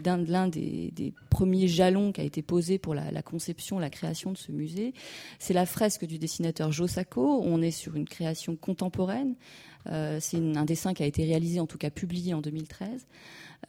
premiers 1.32 1.68
jalons 1.68 2.12
qui 2.12 2.22
a 2.22 2.24
été 2.24 2.44
posé 2.44 2.78
pour 2.78 2.94
la, 2.94 3.22
conception, 3.24 3.80
la 3.80 3.90
création 3.90 4.32
de 4.32 4.38
ce 4.38 4.52
musée. 4.52 4.94
C'est 5.40 5.56
la 5.56 5.66
fresque 5.66 6.06
du 6.06 6.20
dessinateur 6.20 6.72
Jo 6.72 6.86
Sacco. 6.86 7.42
On 7.44 7.64
est 7.64 7.72
sur 7.72 7.96
une 7.96 8.08
création 8.08 8.56
contemporaine. 8.56 9.36
Euh, 9.88 10.20
c'est 10.22 10.38
un 10.38 10.66
dessin 10.66 10.94
qui 10.94 11.02
a 11.02 11.08
été 11.08 11.24
réalisé, 11.24 11.60
en 11.60 11.66
tout 11.66 11.80
cas 11.80 11.90
publié 11.90 12.36
en 12.36 12.42
2013, 12.42 13.08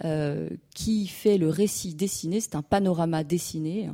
euh, 0.04 0.50
qui 0.74 1.06
fait 1.06 1.38
le 1.38 1.48
récit 1.48 1.94
dessiné. 1.94 2.40
C'est 2.40 2.56
un 2.56 2.62
panorama 2.62 3.24
dessiné 3.24 3.88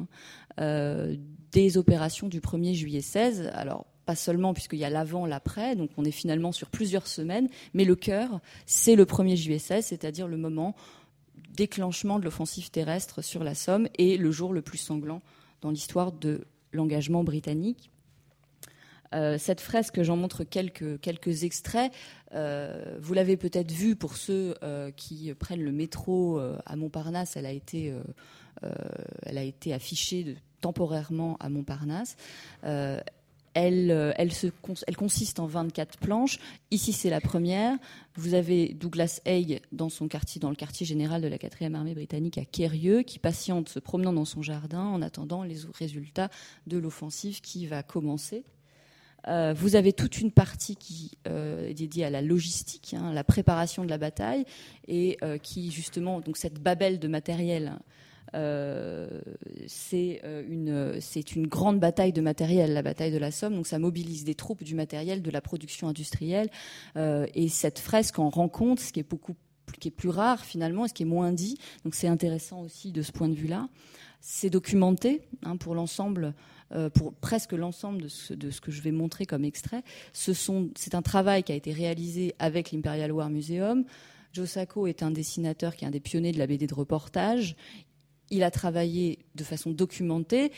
hein, 0.58 1.14
des 1.52 1.78
opérations 1.78 2.26
du 2.26 2.40
1er 2.40 2.74
juillet 2.74 3.00
16. 3.00 3.48
Alors 3.54 3.86
pas 4.04 4.16
seulement 4.16 4.52
puisqu'il 4.54 4.78
y 4.78 4.84
a 4.84 4.90
l'avant, 4.90 5.26
l'après, 5.26 5.76
donc 5.76 5.90
on 5.96 6.04
est 6.04 6.10
finalement 6.10 6.52
sur 6.52 6.68
plusieurs 6.70 7.06
semaines, 7.06 7.48
mais 7.74 7.84
le 7.84 7.96
cœur, 7.96 8.40
c'est 8.66 8.96
le 8.96 9.04
1er 9.04 9.36
juillet 9.36 9.58
16, 9.58 9.86
c'est-à-dire 9.86 10.28
le 10.28 10.36
moment 10.36 10.74
déclenchement 11.54 12.18
de 12.18 12.24
l'offensive 12.24 12.70
terrestre 12.70 13.22
sur 13.22 13.44
la 13.44 13.54
Somme 13.54 13.88
et 13.98 14.16
le 14.16 14.30
jour 14.30 14.52
le 14.52 14.62
plus 14.62 14.78
sanglant 14.78 15.22
dans 15.60 15.70
l'histoire 15.70 16.12
de 16.12 16.46
l'engagement 16.72 17.24
britannique. 17.24 17.90
Euh, 19.14 19.36
cette 19.38 19.60
fresque, 19.60 20.02
j'en 20.02 20.16
montre 20.16 20.44
quelques, 20.44 21.00
quelques 21.00 21.44
extraits. 21.44 21.92
Euh, 22.34 22.96
vous 23.00 23.14
l'avez 23.14 23.36
peut-être 23.36 23.70
vu 23.70 23.94
pour 23.94 24.16
ceux 24.16 24.54
euh, 24.62 24.90
qui 24.90 25.32
prennent 25.34 25.62
le 25.62 25.72
métro 25.72 26.40
à 26.64 26.76
Montparnasse. 26.76 27.36
Elle 27.36 27.46
a 27.46 27.52
été, 27.52 27.94
elle 29.22 29.38
a 29.38 29.42
été 29.42 29.74
affichée 29.74 30.36
temporairement 30.60 31.36
à 31.40 31.48
Montparnasse. 31.48 32.16
Euh, 33.56 34.12
elle, 34.16 34.96
consiste 34.96 35.38
en 35.40 35.46
24 35.46 35.98
planches. 35.98 36.38
Ici, 36.70 36.92
c'est 36.92 37.10
la 37.10 37.20
première. 37.20 37.76
Vous 38.14 38.34
avez 38.34 38.74
Douglas 38.74 39.20
Haig 39.24 39.60
dans 39.72 39.88
son 39.88 40.08
quartier, 40.08 40.40
dans 40.40 40.50
le 40.50 40.56
quartier 40.56 40.86
général 40.86 41.22
de 41.22 41.28
la 41.28 41.36
4e 41.36 41.74
armée 41.74 41.94
britannique 41.94 42.38
à 42.38 42.44
Kérieux, 42.44 43.02
qui 43.02 43.18
patiente 43.18 43.68
se 43.68 43.78
promenant 43.78 44.12
dans 44.12 44.24
son 44.24 44.42
jardin 44.42 44.84
en 44.84 45.02
attendant 45.02 45.42
les 45.42 45.58
résultats 45.78 46.30
de 46.66 46.78
l'offensive 46.78 47.40
qui 47.40 47.66
va 47.66 47.82
commencer. 47.82 48.44
Euh, 49.28 49.54
vous 49.56 49.76
avez 49.76 49.92
toute 49.92 50.20
une 50.20 50.32
partie 50.32 50.74
qui 50.74 51.12
euh, 51.28 51.68
est 51.68 51.74
dédiée 51.74 52.04
à 52.04 52.10
la 52.10 52.22
logistique, 52.22 52.94
hein, 52.98 53.12
la 53.12 53.22
préparation 53.22 53.84
de 53.84 53.90
la 53.90 53.98
bataille, 53.98 54.44
et 54.88 55.18
qui 55.42 55.70
justement, 55.70 56.20
donc 56.20 56.36
cette 56.36 56.60
babelle 56.60 56.98
de 56.98 57.08
matériel 57.08 57.68
euh, 57.68 57.78
c'est 58.32 60.20
une, 61.36 61.46
grande 61.46 61.80
bataille 61.80 62.12
de 62.12 62.20
matériel, 62.20 62.72
la 62.72 62.82
bataille 62.82 63.12
de 63.12 63.18
la 63.18 63.30
Somme. 63.30 63.54
Donc 63.54 63.66
ça 63.66 63.78
mobilise 63.78 64.24
des 64.24 64.34
troupes, 64.34 64.62
du 64.62 64.74
matériel, 64.74 65.22
de 65.22 65.30
la 65.30 65.40
production 65.40 65.88
industrielle. 65.88 66.48
Euh, 66.96 67.26
et 67.34 67.48
cette 67.48 67.78
fresque 67.78 68.18
en 68.18 68.30
rend 68.30 68.48
compte, 68.48 68.80
ce 68.80 68.92
qui 68.92 69.00
est 69.00 69.08
beaucoup 69.08 69.34
qui 69.78 69.88
est 69.88 69.92
plus 69.92 70.10
rare 70.10 70.44
finalement, 70.44 70.86
ce 70.86 70.92
qui 70.92 71.02
est 71.02 71.06
moins 71.06 71.32
dit. 71.32 71.56
Donc 71.84 71.94
c'est 71.94 72.08
intéressant 72.08 72.60
aussi 72.60 72.92
de 72.92 73.00
ce 73.02 73.10
point 73.10 73.28
de 73.28 73.34
vue-là. 73.34 73.68
C'est 74.20 74.50
documenté 74.50 75.22
hein, 75.44 75.56
pour 75.56 75.74
l'ensemble, 75.74 76.34
pour 76.94 77.14
presque 77.14 77.52
l'ensemble 77.52 78.02
de 78.02 78.34
de 78.34 78.50
ce, 78.50 78.60
que 78.60 78.70
je 78.70 78.82
vais 78.82 78.92
montrer 78.92 79.24
comme 79.24 79.44
extrait. 79.44 79.82
C'est 80.12 80.94
un 80.94 81.02
travail 81.02 81.42
qui 81.42 81.52
a 81.52 81.54
été 81.54 81.72
réalisé 81.72 82.34
avec 82.38 82.70
l'Imperial 82.70 83.10
War 83.12 83.30
Museum. 83.30 83.84
Joe 84.32 84.48
Sacco 84.48 84.86
est 84.86 85.02
un 85.02 85.10
dessinateur 85.10 85.76
qui 85.76 85.84
est 85.84 85.88
un 85.88 85.90
des 85.90 86.00
pionniers 86.00 86.32
de 86.32 86.38
la 86.38 86.46
BD 86.46 86.66
de 86.66 86.74
reportage 86.74 87.56
il 88.32 88.42
a 88.42 88.50
travaillé 88.50 89.20
de 89.36 89.44
façon 89.44 89.70
documentée. 89.70 90.50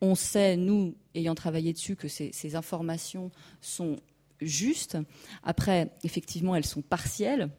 On 0.00 0.16
sait, 0.16 0.56
nous, 0.56 0.96
ayant 1.14 1.34
travaillé 1.34 1.72
dessus, 1.72 1.94
que 1.94 2.08
ces, 2.08 2.56
informations 2.56 3.30
sont 3.60 4.00
justes. 4.40 4.98
Après, 5.44 5.92
effectivement, 6.02 6.56
elles 6.56 6.66
sont 6.66 6.82
partielles. 6.82 7.50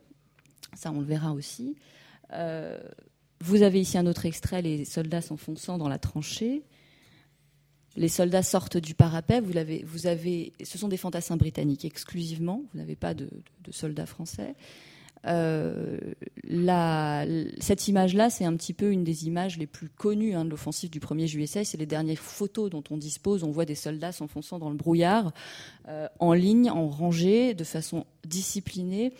Ça, 0.76 0.92
on 0.92 1.00
le 1.00 1.06
verra 1.06 1.34
aussi. 1.34 1.76
Euh, 2.34 2.80
vous 3.40 3.62
avez 3.62 3.80
ici 3.80 3.98
un 3.98 4.08
autre 4.08 4.26
extrait, 4.26 4.62
les 4.62 4.86
soldats 4.86 5.22
s'enfonçant 5.22 5.78
dans 5.78 5.88
la 5.88 6.00
tranchée. 6.00 6.64
Les 7.96 8.10
soldats 8.10 8.42
sortent 8.42 8.78
du 8.78 8.96
parapet. 8.96 9.40
Vous 9.40 9.56
avez, 9.56 9.84
vous 9.84 10.08
avez, 10.08 10.52
ce 10.64 10.80
sont 10.80 10.88
des 10.88 10.98
fantassins 10.98 11.38
britanniques 11.38 11.86
exclusivement. 11.86 12.64
Vous 12.74 12.80
n'avez 12.80 12.96
pas 12.96 13.14
de 13.14 13.30
soldats 13.70 14.08
français. 14.08 14.56
Euh, 15.26 15.98
cette 17.60 17.88
image-là, 17.88 18.30
c'est 18.30 18.46
un 18.46 18.56
petit 18.56 18.74
peu 18.74 18.92
une 18.92 19.04
des 19.04 19.26
images 19.26 19.58
les 19.58 19.68
plus 19.68 19.90
connues 19.90 20.36
hein, 20.36 20.46
de 20.46 20.50
l'offensive 20.50 20.90
du 20.90 21.00
1er 21.00 21.28
juillet 21.28 21.48
16. 21.48 21.70
C'est 21.70 21.78
les 21.78 21.86
dernières 21.86 22.20
photos 22.20 22.70
dont 22.70 22.84
on 22.90 22.98
dispose. 22.98 23.44
On 23.44 23.52
voit 23.52 23.66
des 23.66 23.76
soldats 23.76 24.12
s'enfonçant 24.12 24.60
dans 24.60 24.70
le 24.70 24.76
brouillard, 24.76 25.32
euh, 25.88 26.08
en 26.20 26.34
ligne, 26.34 26.70
en 26.70 26.88
rangée, 26.90 27.54
de 27.54 27.64
façon 27.64 28.06
disciplinée. 28.26 29.14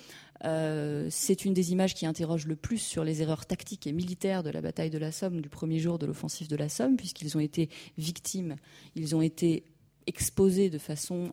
Euh, 0.46 1.08
c'est 1.10 1.46
une 1.46 1.54
des 1.54 1.72
images 1.72 1.94
qui 1.94 2.06
interroge 2.06 2.48
le 2.48 2.58
plus 2.58 2.80
sur 2.80 3.06
les 3.06 3.22
erreurs 3.22 3.46
tactiques 3.46 3.88
et 3.88 3.94
militaires 3.94 4.44
de 4.44 4.50
la 4.50 4.60
bataille 4.60 4.90
de 4.90 4.98
la 4.98 5.14
Somme, 5.14 5.40
du 5.40 5.48
premier 5.48 5.80
jour 5.80 5.98
de 6.00 6.06
l'offensive 6.06 6.50
de 6.50 6.58
la 6.58 6.68
Somme, 6.68 6.98
puisqu'ils 6.98 7.38
ont 7.38 7.40
été 7.40 7.70
victimes, 7.98 8.58
ils 8.96 9.16
ont 9.16 9.22
été 9.22 9.64
exposés 10.06 10.70
de 10.70 10.80
façon 10.80 11.32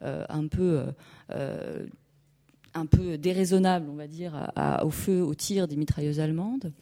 un 0.00 0.46
peu 0.46 0.86
un 2.78 2.86
peu 2.86 3.18
déraisonnable, 3.18 3.88
on 3.90 3.96
va 3.96 4.06
dire, 4.06 4.50
au 4.82 4.90
feu, 4.90 5.22
au 5.22 5.34
tir 5.34 5.68
des 5.68 5.76
mitrailleuses 5.76 6.20
allemandes. 6.20 6.72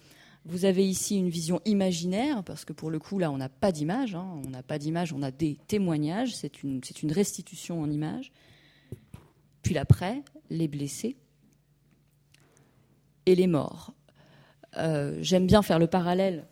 Vous 0.48 0.64
avez 0.64 0.88
ici 0.88 1.16
une 1.16 1.28
vision 1.28 1.60
imaginaire, 1.64 2.44
parce 2.44 2.64
que 2.64 2.72
pour 2.72 2.90
le 2.90 3.00
coup, 3.00 3.18
là, 3.18 3.32
on 3.32 3.36
n'a 3.36 3.48
pas 3.48 3.72
d'image. 3.72 4.14
Hein. 4.14 4.26
on 4.44 4.50
n'a 4.50 4.62
pas 4.62 4.78
d'image, 4.78 5.12
on 5.12 5.22
a 5.22 5.32
des 5.32 5.58
témoignages. 5.66 6.36
C'est 6.36 6.62
une, 6.62 6.80
une, 7.02 7.12
restitution 7.12 7.80
en 7.82 7.90
image. 7.90 8.30
Puis 9.62 9.74
l'après, 9.74 10.22
les 10.48 10.68
blessés 10.68 11.16
et 13.26 13.34
les 13.34 13.48
morts. 13.48 13.92
Euh, 14.76 15.18
j'aime 15.20 15.48
bien 15.48 15.62
faire 15.62 15.80
le 15.80 15.88
parallèle, 15.88 16.46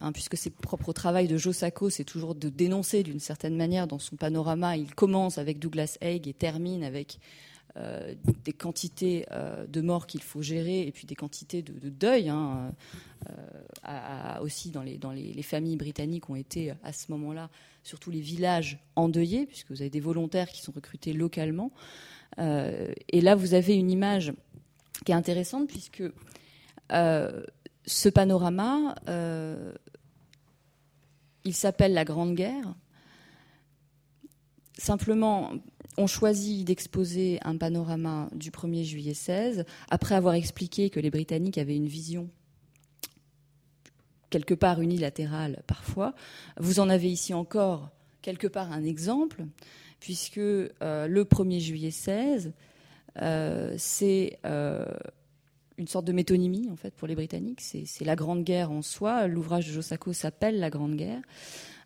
hein, 0.00 0.12
puisque 0.12 0.38
c'est 0.38 0.54
propre 0.54 0.88
au 0.88 0.92
travail 0.94 1.28
de 1.28 1.36
Josako, 1.36 1.90
c'est 1.90 2.04
toujours 2.04 2.34
de 2.34 2.48
dénoncer 2.48 3.02
d'une 3.02 3.20
certaine 3.20 3.56
manière 3.56 3.86
dans 3.86 3.98
son 3.98 4.16
panorama. 4.16 4.78
Il 4.78 4.94
commence 4.94 5.36
avec 5.36 5.58
Douglas 5.58 5.98
Haig 6.00 6.26
et 6.26 6.32
termine 6.32 6.84
avec 6.84 7.18
euh, 7.78 8.14
des 8.44 8.54
quantités 8.54 9.26
euh, 9.32 9.66
de 9.66 9.82
morts 9.82 10.06
qu'il 10.06 10.22
faut 10.22 10.40
gérer 10.40 10.86
et 10.86 10.92
puis 10.92 11.06
des 11.06 11.14
quantités 11.14 11.60
de, 11.60 11.90
deuil. 11.90 12.30
Hein, 12.30 12.72
euh, 13.28 14.38
aussi 14.40 14.70
dans, 14.70 14.82
les, 14.82 14.96
dans 14.96 15.12
les, 15.12 15.42
familles 15.42 15.76
britanniques 15.76 16.30
ont 16.30 16.36
été 16.36 16.72
à 16.82 16.92
ce 16.94 17.12
moment-là, 17.12 17.50
surtout 17.82 18.10
les 18.10 18.20
villages 18.20 18.78
endeuillés, 18.94 19.44
puisque 19.44 19.70
vous 19.70 19.82
avez 19.82 19.90
des 19.90 20.00
volontaires 20.00 20.48
qui 20.48 20.62
sont 20.62 20.72
recrutés 20.72 21.12
localement. 21.12 21.70
et 22.38 23.20
là, 23.20 23.34
vous 23.34 23.52
avez 23.52 23.74
une 23.74 23.90
image 23.90 24.32
qui 25.04 25.12
est 25.12 25.14
intéressante 25.14 25.68
puisque 25.68 26.04
ce 26.90 28.08
panorama, 28.08 28.94
il 31.44 31.54
s'appelle 31.54 31.92
la 31.92 32.04
Grande 32.04 32.34
Guerre. 32.34 32.74
Simplement, 34.78 35.52
on 35.96 36.06
choisit 36.06 36.64
d'exposer 36.66 37.38
un 37.42 37.56
panorama 37.56 38.28
du 38.34 38.50
1er 38.50 38.84
juillet 38.84 39.14
16, 39.14 39.64
après 39.90 40.14
avoir 40.14 40.34
expliqué 40.34 40.90
que 40.90 41.00
les 41.00 41.10
Britanniques 41.10 41.58
avaient 41.58 41.76
une 41.76 41.88
vision 41.88 42.28
quelque 44.30 44.54
part 44.54 44.80
unilatérale 44.80 45.62
parfois. 45.66 46.14
Vous 46.58 46.80
en 46.80 46.88
avez 46.88 47.10
ici 47.10 47.32
encore 47.32 47.90
quelque 48.22 48.46
part 48.46 48.72
un 48.72 48.84
exemple, 48.84 49.44
puisque 50.00 50.38
euh, 50.38 50.72
le 51.06 51.24
1er 51.24 51.60
juillet 51.60 51.90
16, 51.90 52.52
euh, 53.22 53.74
c'est 53.78 54.38
euh, 54.44 54.84
une 55.78 55.88
sorte 55.88 56.04
de 56.04 56.12
métonymie 56.12 56.68
en 56.70 56.76
fait 56.76 56.92
pour 56.94 57.08
les 57.08 57.14
Britanniques. 57.14 57.60
C'est 57.60 58.04
la 58.04 58.16
Grande 58.16 58.44
Guerre 58.44 58.70
en 58.70 58.82
soi. 58.82 59.26
L'ouvrage 59.26 59.68
de 59.68 59.72
Josako 59.72 60.12
s'appelle 60.12 60.58
La 60.58 60.70
Grande 60.70 60.96
Guerre. 60.96 61.22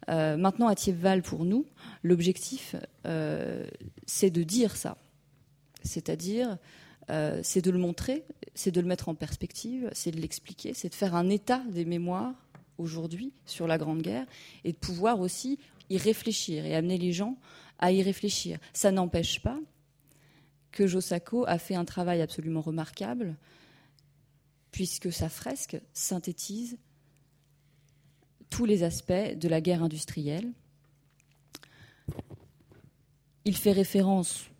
Euh, 0.08 0.36
maintenant, 0.36 0.68
à 0.68 0.74
Thiepval, 0.74 1.22
pour 1.22 1.44
nous, 1.44 1.66
l'objectif, 2.02 2.74
euh, 3.06 3.66
c'est 4.06 4.30
de 4.30 4.42
dire 4.42 4.76
ça. 4.76 4.96
C'est-à-dire, 5.82 6.58
euh, 7.10 7.40
c'est 7.42 7.62
de 7.62 7.70
le 7.70 7.78
montrer, 7.78 8.24
c'est 8.54 8.70
de 8.70 8.80
le 8.80 8.86
mettre 8.86 9.08
en 9.08 9.14
perspective, 9.14 9.90
c'est 9.92 10.10
de 10.10 10.20
l'expliquer, 10.20 10.74
c'est 10.74 10.88
de 10.88 10.94
faire 10.94 11.14
un 11.14 11.28
état 11.28 11.62
des 11.70 11.84
mémoires 11.84 12.34
aujourd'hui 12.78 13.32
sur 13.46 13.66
la 13.66 13.78
Grande 13.78 14.02
Guerre 14.02 14.26
et 14.64 14.72
de 14.72 14.78
pouvoir 14.78 15.20
aussi 15.20 15.58
y 15.90 15.98
réfléchir 15.98 16.64
et 16.64 16.74
amener 16.74 16.98
les 16.98 17.12
gens 17.12 17.36
à 17.78 17.92
y 17.92 18.02
réfléchir. 18.02 18.58
Ça 18.72 18.90
n'empêche 18.90 19.40
pas 19.40 19.58
que 20.70 20.86
Josako 20.86 21.44
a 21.46 21.58
fait 21.58 21.74
un 21.74 21.84
travail 21.84 22.22
absolument 22.22 22.60
remarquable 22.60 23.36
puisque 24.70 25.12
sa 25.12 25.28
fresque 25.28 25.80
synthétise 25.92 26.78
tous 28.50 28.66
les 28.66 28.82
aspects 28.82 29.12
de 29.12 29.48
la 29.48 29.60
guerre 29.60 29.82
industrielle. 29.82 30.48
Il 33.44 33.56
fait 33.56 33.72
référence, 33.72 34.50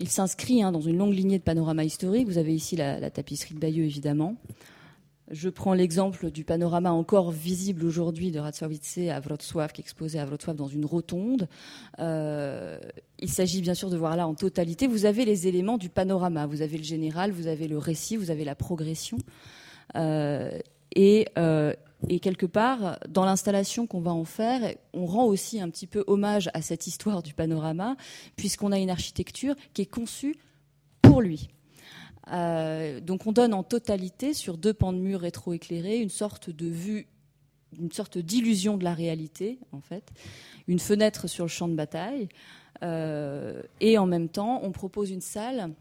il 0.00 0.08
s'inscrit 0.08 0.62
hein, 0.62 0.72
dans 0.72 0.80
une 0.80 0.98
longue 0.98 1.14
lignée 1.14 1.38
de 1.38 1.44
panorama 1.44 1.84
historique. 1.84 2.26
Vous 2.26 2.38
avez 2.38 2.54
ici 2.54 2.76
la, 2.76 3.10
tapisserie 3.10 3.54
de 3.54 3.60
Bayeux, 3.60 3.84
évidemment. 3.84 4.36
Je 5.30 5.48
prends 5.48 5.72
l'exemple 5.72 6.30
du 6.30 6.44
panorama 6.44 6.92
encore 6.92 7.30
visible 7.30 7.86
aujourd'hui 7.86 8.30
de 8.30 8.38
Ratsowitz 8.38 8.98
à 9.10 9.20
Wrocław, 9.20 9.72
qui 9.72 9.80
est 9.80 9.84
exposé 9.84 10.18
à 10.18 10.26
Wrocław 10.26 10.54
dans 10.54 10.66
une 10.66 10.84
rotonde. 10.84 11.48
Euh, 11.98 12.78
il 13.20 13.30
s'agit 13.30 13.62
bien 13.62 13.72
sûr 13.72 13.88
de 13.88 13.96
voir 13.96 14.16
là 14.16 14.26
en 14.26 14.34
totalité. 14.34 14.86
Vous 14.86 15.06
avez 15.06 15.24
les 15.24 15.46
éléments 15.46 15.78
du 15.78 15.88
panorama. 15.88 16.46
Vous 16.46 16.60
avez 16.60 16.76
le 16.76 16.84
général, 16.84 17.30
vous 17.30 17.46
avez 17.46 17.68
le 17.68 17.78
récit, 17.78 18.16
vous 18.16 18.30
avez 18.30 18.44
la 18.44 18.54
progression. 18.54 19.16
Euh, 19.96 20.58
et, 20.94 21.26
euh, 21.38 21.72
et, 22.14 22.20
quelque 22.20 22.46
part, 22.46 22.98
dans 23.08 23.24
l'installation 23.24 23.86
qu'on 23.88 24.00
va 24.00 24.12
en 24.12 24.24
faire, 24.24 24.74
on 24.92 25.04
rend 25.04 25.24
aussi 25.24 25.60
un 25.60 25.68
petit 25.68 25.88
peu 25.88 26.04
hommage 26.06 26.48
à 26.54 26.62
cette 26.62 26.86
histoire 26.86 27.22
du 27.24 27.34
panorama, 27.34 27.96
puisqu'on 28.36 28.70
a 28.70 28.78
une 28.78 28.90
architecture 28.90 29.56
qui 29.72 29.82
est 29.82 29.86
conçue 29.86 30.36
pour 31.02 31.20
lui. 31.20 31.48
Euh, 32.32 33.00
donc 33.00 33.26
on 33.26 33.32
donne 33.32 33.52
en 33.52 33.64
totalité 33.64 34.32
sur 34.32 34.56
deux 34.56 34.72
pans 34.72 34.92
de 34.92 34.98
mur 34.98 35.20
rétroéclairés 35.20 35.98
une 35.98 36.08
sorte 36.08 36.50
de 36.50 36.66
vue, 36.66 37.06
une 37.78 37.92
sorte 37.92 38.16
d'illusion 38.16 38.78
de 38.78 38.84
la 38.84 38.94
réalité 38.94 39.58
en 39.72 39.80
fait, 39.80 40.10
une 40.68 40.78
fenêtre 40.78 41.26
sur 41.26 41.44
le 41.44 41.50
champ 41.50 41.68
de 41.68 41.74
bataille, 41.74 42.28
euh, 42.82 43.60
et 43.80 43.98
en 43.98 44.06
même 44.06 44.28
temps 44.28 44.60
on 44.62 44.70
propose 44.70 45.10
une 45.10 45.20
salle. 45.20 45.72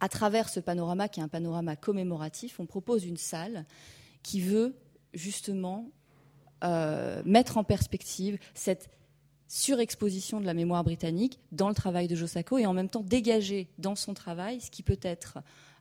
À 0.00 0.08
travers 0.08 0.48
ce 0.48 0.60
panorama, 0.60 1.08
qui 1.08 1.18
est 1.18 1.24
un 1.24 1.28
panorama 1.28 1.74
commémoratif, 1.74 2.60
on 2.60 2.66
propose 2.66 3.04
une 3.04 3.16
salle 3.16 3.66
qui 4.22 4.40
veut 4.40 4.76
justement 5.14 5.90
euh, 6.64 7.22
mettre 7.24 7.56
en 7.56 7.64
perspective 7.64 8.38
cette 8.54 8.90
surexposition 9.48 10.40
de 10.40 10.46
la 10.46 10.54
mémoire 10.54 10.84
britannique 10.84 11.38
dans 11.52 11.68
le 11.68 11.74
travail 11.74 12.06
de 12.06 12.14
Josako 12.14 12.58
et 12.58 12.66
en 12.66 12.74
même 12.74 12.88
temps 12.88 13.02
dégager 13.02 13.68
dans 13.78 13.94
son 13.94 14.12
travail 14.12 14.60
ce 14.60 14.70
qui 14.70 14.82
peut 14.82 14.98
être 15.02 15.38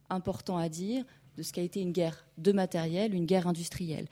important 0.09 0.57
à 0.57 0.69
dire 0.69 1.03
de 1.37 1.43
ce 1.43 1.51
qu'a 1.51 1.61
été 1.61 1.81
une 1.81 1.91
guerre 1.91 2.25
de 2.37 2.51
matériel, 2.51 3.13
une 3.13 3.25
guerre 3.25 3.47
industrielle. 3.47 4.07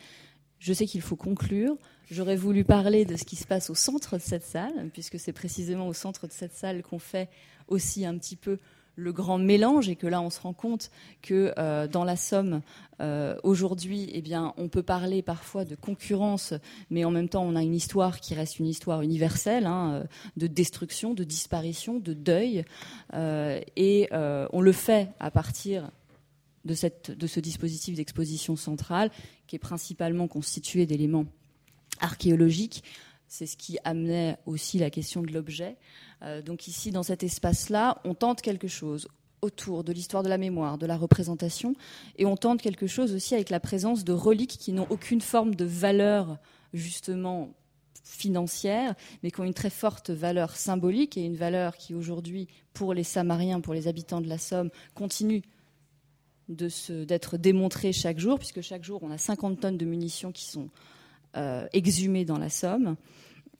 Je 0.60 0.73
sais 0.73 0.86
qu'il 0.86 1.01
faut 1.01 1.15
conclure. 1.15 1.78
J'aurais 2.10 2.36
voulu 2.36 2.63
parler 2.63 3.06
de 3.06 3.15
ce 3.15 3.23
qui 3.23 3.36
se 3.36 3.47
passe 3.47 3.69
au 3.69 3.75
centre 3.75 4.17
de 4.17 4.21
cette 4.21 4.43
salle, 4.43 4.89
puisque 4.93 5.19
c'est 5.19 5.34
précisément 5.34 5.88
au 5.88 5.93
centre 5.93 6.28
de 6.28 6.32
cette 6.32 6.54
salle 6.54 6.84
qu'on 6.84 6.99
fait 6.99 7.30
aussi 7.67 8.06
un 8.06 8.17
petit 8.17 8.36
peu 8.36 8.60
le 8.96 9.12
grand 9.12 9.38
mélange 9.38 9.90
et 9.90 9.96
que 9.96 10.08
là 10.08 10.22
on 10.22 10.30
se 10.30 10.40
rend 10.40 10.54
compte 10.54 10.90
que 11.22 11.54
euh, 11.58 11.88
dans 11.88 12.04
la 12.04 12.16
Somme 12.16 12.62
euh, 13.02 13.36
aujourd'hui 13.44 14.10
eh 14.14 14.22
bien 14.22 14.54
on 14.58 14.70
peut 14.70 14.84
parler 14.84 15.22
parfois 15.22 15.66
de 15.66 15.76
concurrence 15.76 16.54
mais 16.90 17.04
en 17.04 17.12
même 17.12 17.28
temps 17.28 17.44
on 17.44 17.56
a 17.56 17.64
une 17.64 17.76
histoire 17.76 18.20
qui 18.20 18.34
reste 18.36 18.60
une 18.60 18.68
histoire 18.68 19.02
universelle 19.02 19.66
hein, 19.66 19.94
euh, 19.94 20.04
de 20.38 20.48
destruction 20.48 21.14
de 21.14 21.24
disparition 21.24 22.00
de 22.00 22.14
deuil. 22.14 22.64
Et 23.76 24.10
on 24.12 24.62
le 24.62 24.72
fait 24.72 25.10
à 25.20 25.32
partir 25.32 25.90
de, 26.66 26.74
ce 26.74 27.40
dispositif 27.40 27.96
d'exposition 27.96 28.56
centrale 28.56 29.12
qui 29.48 29.56
est 29.56 29.60
principalement 29.60 30.28
constitué 30.28 30.86
d'éléments 30.86 31.26
archéologiques 32.02 32.84
c'est 33.28 33.46
ce 33.46 33.58
qui 33.58 33.78
amenait 33.84 34.38
aussi 34.46 34.78
la 34.78 34.90
question 34.90 35.22
de 35.22 35.32
l'objet. 35.32 35.78
Euh, 36.22 36.42
donc 36.42 36.68
ici, 36.68 36.92
dans 36.92 37.04
cet 37.04 37.24
espace-là, 37.24 38.02
on 38.06 38.14
tente 38.14 38.42
quelque 38.42 38.68
chose 38.68 39.08
autour 39.42 39.84
de 39.84 39.94
l'histoire 39.94 40.24
de 40.24 40.30
la 40.30 40.38
mémoire, 40.38 40.78
de 40.78 40.86
la 40.86 40.98
représentation, 40.98 41.76
et 42.18 42.26
on 42.26 42.36
tente 42.36 42.62
quelque 42.62 42.88
chose 42.88 43.14
aussi 43.14 43.36
avec 43.36 43.50
la 43.50 43.60
présence 43.60 44.04
de 44.04 44.14
reliques 44.14 44.58
qui 44.58 44.72
n'ont 44.72 44.88
aucune 44.90 45.22
forme 45.22 45.56
de 45.56 45.66
valeur 45.66 46.38
justement 46.74 47.54
financière, 48.04 48.96
mais 49.22 49.32
qui 49.32 49.42
ont 49.42 49.46
une 49.46 49.54
très 49.54 49.70
forte 49.70 50.10
valeur 50.10 50.56
symbolique 50.56 51.18
et 51.18 51.26
une 51.26 51.36
valeur 51.36 51.76
qui 51.78 51.94
aujourd'hui, 51.94 52.48
pour 52.74 52.94
les 52.94 53.04
Samariens, 53.04 53.62
pour 53.62 53.74
les 53.74 53.88
habitants 53.88 54.22
de 54.22 54.30
la 54.30 54.38
Somme, 54.38 54.70
continue 54.94 55.42
d'être 56.48 57.38
démontrée 57.38 57.92
chaque 57.92 58.20
jour, 58.20 58.38
puisque 58.38 58.62
chaque 58.62 58.84
jour 58.84 59.02
on 59.02 59.10
a 59.10 59.18
50 59.18 59.60
tonnes 59.60 59.78
de 59.78 59.86
munitions 59.86 60.32
qui 60.32 60.46
sont 60.46 60.70
euh, 61.38 61.67
exhumées 61.74 62.26
dans 62.26 62.38
la 62.38 62.50
Somme. 62.50 62.95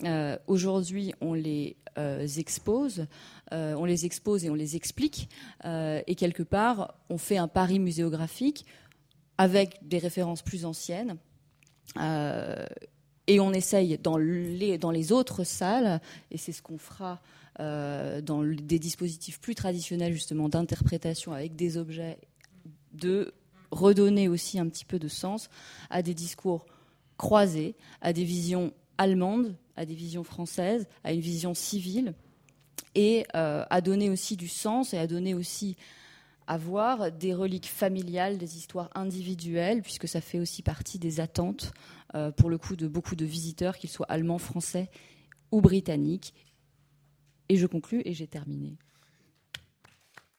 Euh, 0.04 0.38
aujourd'hui, 0.48 1.14
on 1.22 1.34
les 1.34 1.76
euh, 1.98 2.28
expose, 2.38 3.06
on 3.52 3.86
les 3.86 4.06
expose 4.06 4.46
et 4.46 4.50
on 4.50 4.56
les 4.56 4.76
explique, 4.76 5.30
et 5.64 6.16
quelque 6.16 6.44
part, 6.44 6.96
on 7.10 7.18
fait 7.18 7.38
un 7.38 7.48
pari 7.48 7.80
muséographique 7.80 8.66
avec 9.38 9.80
des 9.82 9.98
références 9.98 10.42
plus 10.42 10.66
anciennes. 10.66 11.18
et 11.98 13.40
on 13.40 13.54
essaye 13.54 13.98
dans 13.98 14.18
les, 14.18 14.78
dans 14.78 14.92
les 14.92 15.12
autres 15.12 15.44
salles, 15.44 16.02
et 16.32 16.38
c'est 16.38 16.52
ce 16.52 16.62
qu'on 16.62 16.78
fera 16.78 17.22
dans 17.60 18.44
des 18.44 18.80
dispositifs 18.80 19.40
plus 19.40 19.56
traditionnels 19.56 20.14
justement 20.14 20.50
d'interprétation 20.50 21.32
avec 21.32 21.56
des 21.56 21.78
objets, 21.78 22.18
de 22.94 23.34
redonner 23.72 24.28
aussi 24.28 24.60
un 24.60 24.68
petit 24.68 24.86
peu 24.86 25.00
de 25.00 25.08
sens 25.08 25.50
à 25.90 26.02
des 26.02 26.14
discours 26.14 26.66
croisés, 27.18 27.76
à 28.02 28.14
des 28.14 28.24
visions 28.24 28.74
allemandes, 28.98 29.56
à 29.76 29.86
des 29.86 29.96
visions 29.96 30.24
françaises, 30.24 30.88
à 31.04 31.14
une 31.14 31.22
vision 31.22 31.54
civile, 31.54 32.14
et 32.94 33.26
euh, 33.36 33.66
à 33.70 33.82
donner 33.82 34.10
aussi 34.10 34.38
du 34.38 34.48
sens 34.48 34.94
et 34.94 34.98
à 34.98 35.08
donner 35.08 35.34
aussi 35.34 35.76
à 36.48 36.58
voir 36.58 37.12
des 37.12 37.34
reliques 37.34 37.68
familiales, 37.68 38.38
des 38.38 38.58
histoires 38.58 38.90
individuelles, 38.94 39.82
puisque 39.82 40.08
ça 40.08 40.22
fait 40.22 40.40
aussi 40.40 40.62
partie 40.62 41.00
des 41.00 41.20
attentes, 41.20 41.74
euh, 42.14 42.32
pour 42.32 42.50
le 42.50 42.58
coup, 42.58 42.76
de 42.76 42.88
beaucoup 42.88 43.16
de 43.16 43.26
visiteurs, 43.26 43.78
qu'ils 43.78 43.90
soient 43.90 44.06
allemands, 44.10 44.38
français 44.38 44.90
ou 45.52 45.62
britanniques. 45.62 46.34
Et 47.50 47.58
je 47.58 47.66
conclus 47.66 48.02
et 48.06 48.14
j'ai 48.14 48.28
terminé. 48.28 48.78